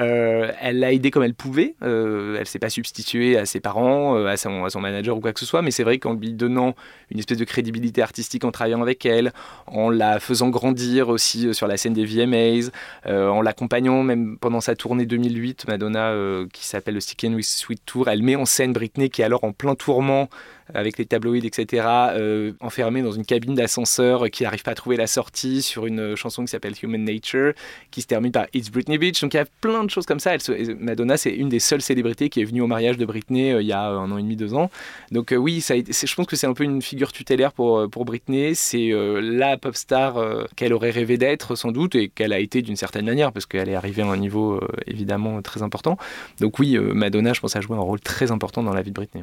Euh, 0.00 0.52
elle 0.60 0.78
l'a 0.78 0.92
aidé 0.92 1.10
comme 1.10 1.24
elle 1.24 1.34
pouvait. 1.34 1.74
Euh, 1.82 2.36
elle 2.38 2.46
s'est 2.46 2.58
pas 2.58 2.70
substituée 2.70 3.36
à 3.36 3.46
ses 3.46 3.60
parents, 3.60 4.16
euh, 4.16 4.26
à, 4.26 4.36
son, 4.36 4.80
manager 4.80 5.16
ou 5.16 5.20
quoi 5.20 5.32
que 5.32 5.40
ce 5.40 5.46
soit, 5.46 5.62
mais 5.62 5.70
c'est 5.70 5.82
vrai 5.82 5.98
qu'en 5.98 6.14
lui 6.14 6.32
donnant 6.32 6.74
une 7.10 7.18
espèce 7.18 7.38
de 7.38 7.44
crédibilité 7.44 8.02
artistique 8.02 8.44
en 8.44 8.52
travaillant 8.52 8.82
avec 8.82 9.04
elle, 9.06 9.32
en 9.66 9.90
la 9.90 10.20
faisant 10.20 10.50
grandir 10.50 11.08
aussi 11.08 11.48
euh, 11.48 11.52
sur 11.52 11.66
la 11.66 11.76
scène 11.76 11.94
des 11.94 12.04
VMAs, 12.04 12.70
en 13.06 13.42
l'accompagnant 13.42 14.02
même 14.02 14.38
pendant 14.38 14.60
sa 14.60 14.76
tournée 14.76 15.06
2008, 15.06 15.66
Madonna, 15.68 16.14
qui 16.52 16.66
s'appelle 16.66 16.94
le 16.94 17.00
Stick 17.00 17.24
and 17.24 17.36
Sweet 17.40 17.82
Tour, 17.84 18.08
elle 18.08 18.22
met 18.22 18.36
en 18.36 18.44
scène 18.44 18.72
Britney 18.72 19.10
qui 19.10 19.22
est 19.22 19.24
alors 19.24 19.44
en 19.44 19.52
plein 19.52 19.74
tourment 19.74 20.28
avec 20.74 20.98
les 20.98 21.06
tabloïds, 21.06 21.46
etc., 21.46 21.86
euh, 22.12 22.52
enfermée 22.60 23.02
dans 23.02 23.12
une 23.12 23.24
cabine 23.24 23.54
d'ascenseur 23.54 24.26
euh, 24.26 24.28
qui 24.28 24.42
n'arrive 24.42 24.62
pas 24.62 24.72
à 24.72 24.74
trouver 24.74 24.96
la 24.96 25.06
sortie 25.06 25.62
sur 25.62 25.86
une 25.86 26.00
euh, 26.00 26.16
chanson 26.16 26.42
qui 26.44 26.48
s'appelle 26.48 26.74
Human 26.82 27.02
Nature, 27.02 27.52
qui 27.90 28.02
se 28.02 28.06
termine 28.06 28.32
par 28.32 28.46
It's 28.54 28.70
Britney 28.70 28.98
Beach. 28.98 29.20
Donc 29.20 29.34
il 29.34 29.38
y 29.38 29.40
a 29.40 29.46
plein 29.60 29.84
de 29.84 29.90
choses 29.90 30.06
comme 30.06 30.20
ça. 30.20 30.36
Madonna, 30.78 31.16
c'est 31.16 31.34
une 31.34 31.48
des 31.48 31.60
seules 31.60 31.82
célébrités 31.82 32.28
qui 32.28 32.40
est 32.40 32.44
venue 32.44 32.60
au 32.62 32.66
mariage 32.66 32.96
de 32.96 33.04
Britney 33.04 33.52
euh, 33.52 33.62
il 33.62 33.66
y 33.68 33.72
a 33.72 33.88
un 33.88 34.10
an 34.10 34.18
et 34.18 34.22
demi, 34.22 34.36
deux 34.36 34.54
ans. 34.54 34.70
Donc 35.10 35.32
euh, 35.32 35.36
oui, 35.36 35.64
je 35.68 36.14
pense 36.14 36.26
que 36.26 36.36
c'est 36.36 36.46
un 36.46 36.54
peu 36.54 36.64
une 36.64 36.82
figure 36.82 37.12
tutélaire 37.12 37.52
pour, 37.52 37.78
euh, 37.78 37.88
Britney. 38.04 38.54
C'est 38.54 38.92
euh, 38.92 39.20
la 39.20 39.56
pop 39.56 39.74
star 39.74 40.16
euh, 40.16 40.44
qu'elle 40.56 40.72
aurait 40.72 40.90
rêvé 40.90 41.18
d'être 41.18 41.56
sans 41.56 41.72
doute 41.72 41.94
et 41.94 42.08
qu'elle 42.08 42.32
a 42.32 42.38
été 42.38 42.62
d'une 42.62 42.76
certaine 42.76 43.06
manière 43.06 43.32
parce 43.32 43.46
qu'elle 43.46 43.68
est 43.68 43.74
arrivée 43.74 44.02
à 44.02 44.06
un 44.06 44.16
niveau 44.16 44.54
euh, 44.54 44.68
évidemment 44.86 45.42
très 45.42 45.62
important. 45.62 45.96
Donc 46.40 46.58
oui, 46.58 46.76
euh, 46.76 46.92
Madonna, 46.94 47.32
je 47.32 47.40
pense, 47.40 47.56
a 47.56 47.60
joué 47.60 47.76
un 47.76 47.80
rôle 47.80 48.00
très 48.00 48.30
important 48.30 48.62
dans 48.62 48.72
la 48.72 48.82
vie 48.82 48.90
de 48.90 48.94
Britney. 48.94 49.22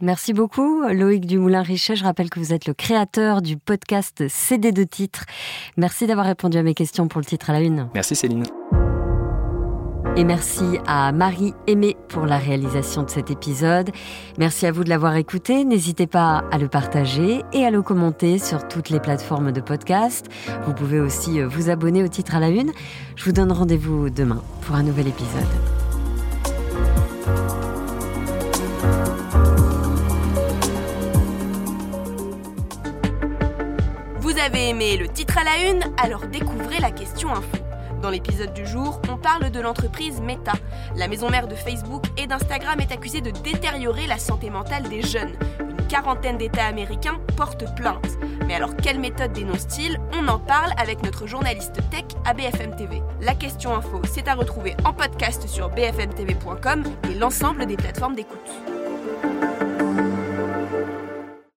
Merci 0.00 0.32
beaucoup, 0.32 0.82
Loïc 0.88 1.26
Dumoulin-Richet. 1.26 1.96
Je 1.96 2.04
rappelle 2.04 2.30
que 2.30 2.38
vous 2.38 2.52
êtes 2.52 2.66
le 2.66 2.74
créateur 2.74 3.42
du 3.42 3.56
podcast 3.56 4.28
CD 4.28 4.72
de 4.72 4.84
titres. 4.84 5.24
Merci 5.76 6.06
d'avoir 6.06 6.26
répondu 6.26 6.56
à 6.58 6.62
mes 6.62 6.74
questions 6.74 7.08
pour 7.08 7.20
le 7.20 7.26
titre 7.26 7.50
à 7.50 7.52
la 7.52 7.60
une. 7.60 7.88
Merci 7.94 8.14
Céline. 8.14 8.44
Et 10.16 10.24
merci 10.24 10.64
à 10.86 11.12
Marie 11.12 11.54
Aimé 11.68 11.96
pour 12.08 12.26
la 12.26 12.38
réalisation 12.38 13.04
de 13.04 13.10
cet 13.10 13.30
épisode. 13.30 13.90
Merci 14.36 14.66
à 14.66 14.72
vous 14.72 14.82
de 14.82 14.88
l'avoir 14.88 15.14
écouté. 15.14 15.64
N'hésitez 15.64 16.08
pas 16.08 16.44
à 16.50 16.58
le 16.58 16.66
partager 16.66 17.42
et 17.52 17.64
à 17.64 17.70
le 17.70 17.82
commenter 17.82 18.38
sur 18.38 18.66
toutes 18.66 18.90
les 18.90 18.98
plateformes 18.98 19.52
de 19.52 19.60
podcast. 19.60 20.26
Vous 20.66 20.74
pouvez 20.74 20.98
aussi 20.98 21.40
vous 21.42 21.70
abonner 21.70 22.02
au 22.02 22.08
titre 22.08 22.34
à 22.34 22.40
la 22.40 22.48
une. 22.48 22.72
Je 23.14 23.24
vous 23.26 23.32
donne 23.32 23.52
rendez-vous 23.52 24.10
demain 24.10 24.42
pour 24.62 24.74
un 24.74 24.82
nouvel 24.82 25.06
épisode. 25.06 25.77
Avez 34.48 34.70
aimé 34.70 34.96
le 34.96 35.08
titre 35.08 35.36
à 35.36 35.44
la 35.44 35.70
une 35.70 35.82
Alors 36.02 36.26
découvrez 36.26 36.80
la 36.80 36.90
question 36.90 37.30
info. 37.30 37.58
Dans 38.00 38.08
l'épisode 38.08 38.54
du 38.54 38.66
jour, 38.66 38.98
on 39.10 39.18
parle 39.18 39.50
de 39.50 39.60
l'entreprise 39.60 40.22
Meta. 40.22 40.52
La 40.96 41.06
maison 41.06 41.28
mère 41.28 41.48
de 41.48 41.54
Facebook 41.54 42.04
et 42.16 42.26
d'Instagram 42.26 42.80
est 42.80 42.90
accusée 42.90 43.20
de 43.20 43.30
détériorer 43.30 44.06
la 44.06 44.16
santé 44.16 44.48
mentale 44.48 44.88
des 44.88 45.02
jeunes. 45.02 45.34
Une 45.60 45.86
quarantaine 45.86 46.38
d'États 46.38 46.64
américains 46.64 47.18
portent 47.36 47.74
plainte. 47.76 48.16
Mais 48.46 48.54
alors, 48.54 48.74
quelle 48.74 48.98
méthode 48.98 49.32
dénonce-t-il? 49.32 50.00
On 50.14 50.26
en 50.28 50.38
parle 50.38 50.72
avec 50.78 51.02
notre 51.02 51.26
journaliste 51.26 51.80
tech 51.90 52.04
à 52.24 52.32
BFM 52.32 52.74
TV. 52.74 53.02
La 53.20 53.34
question 53.34 53.74
info, 53.74 54.00
c'est 54.10 54.28
à 54.28 54.34
retrouver 54.34 54.74
en 54.86 54.94
podcast 54.94 55.46
sur 55.46 55.68
bfmtv.com 55.68 56.84
et 57.10 57.14
l'ensemble 57.14 57.66
des 57.66 57.76
plateformes 57.76 58.14
d'écoute. 58.14 58.50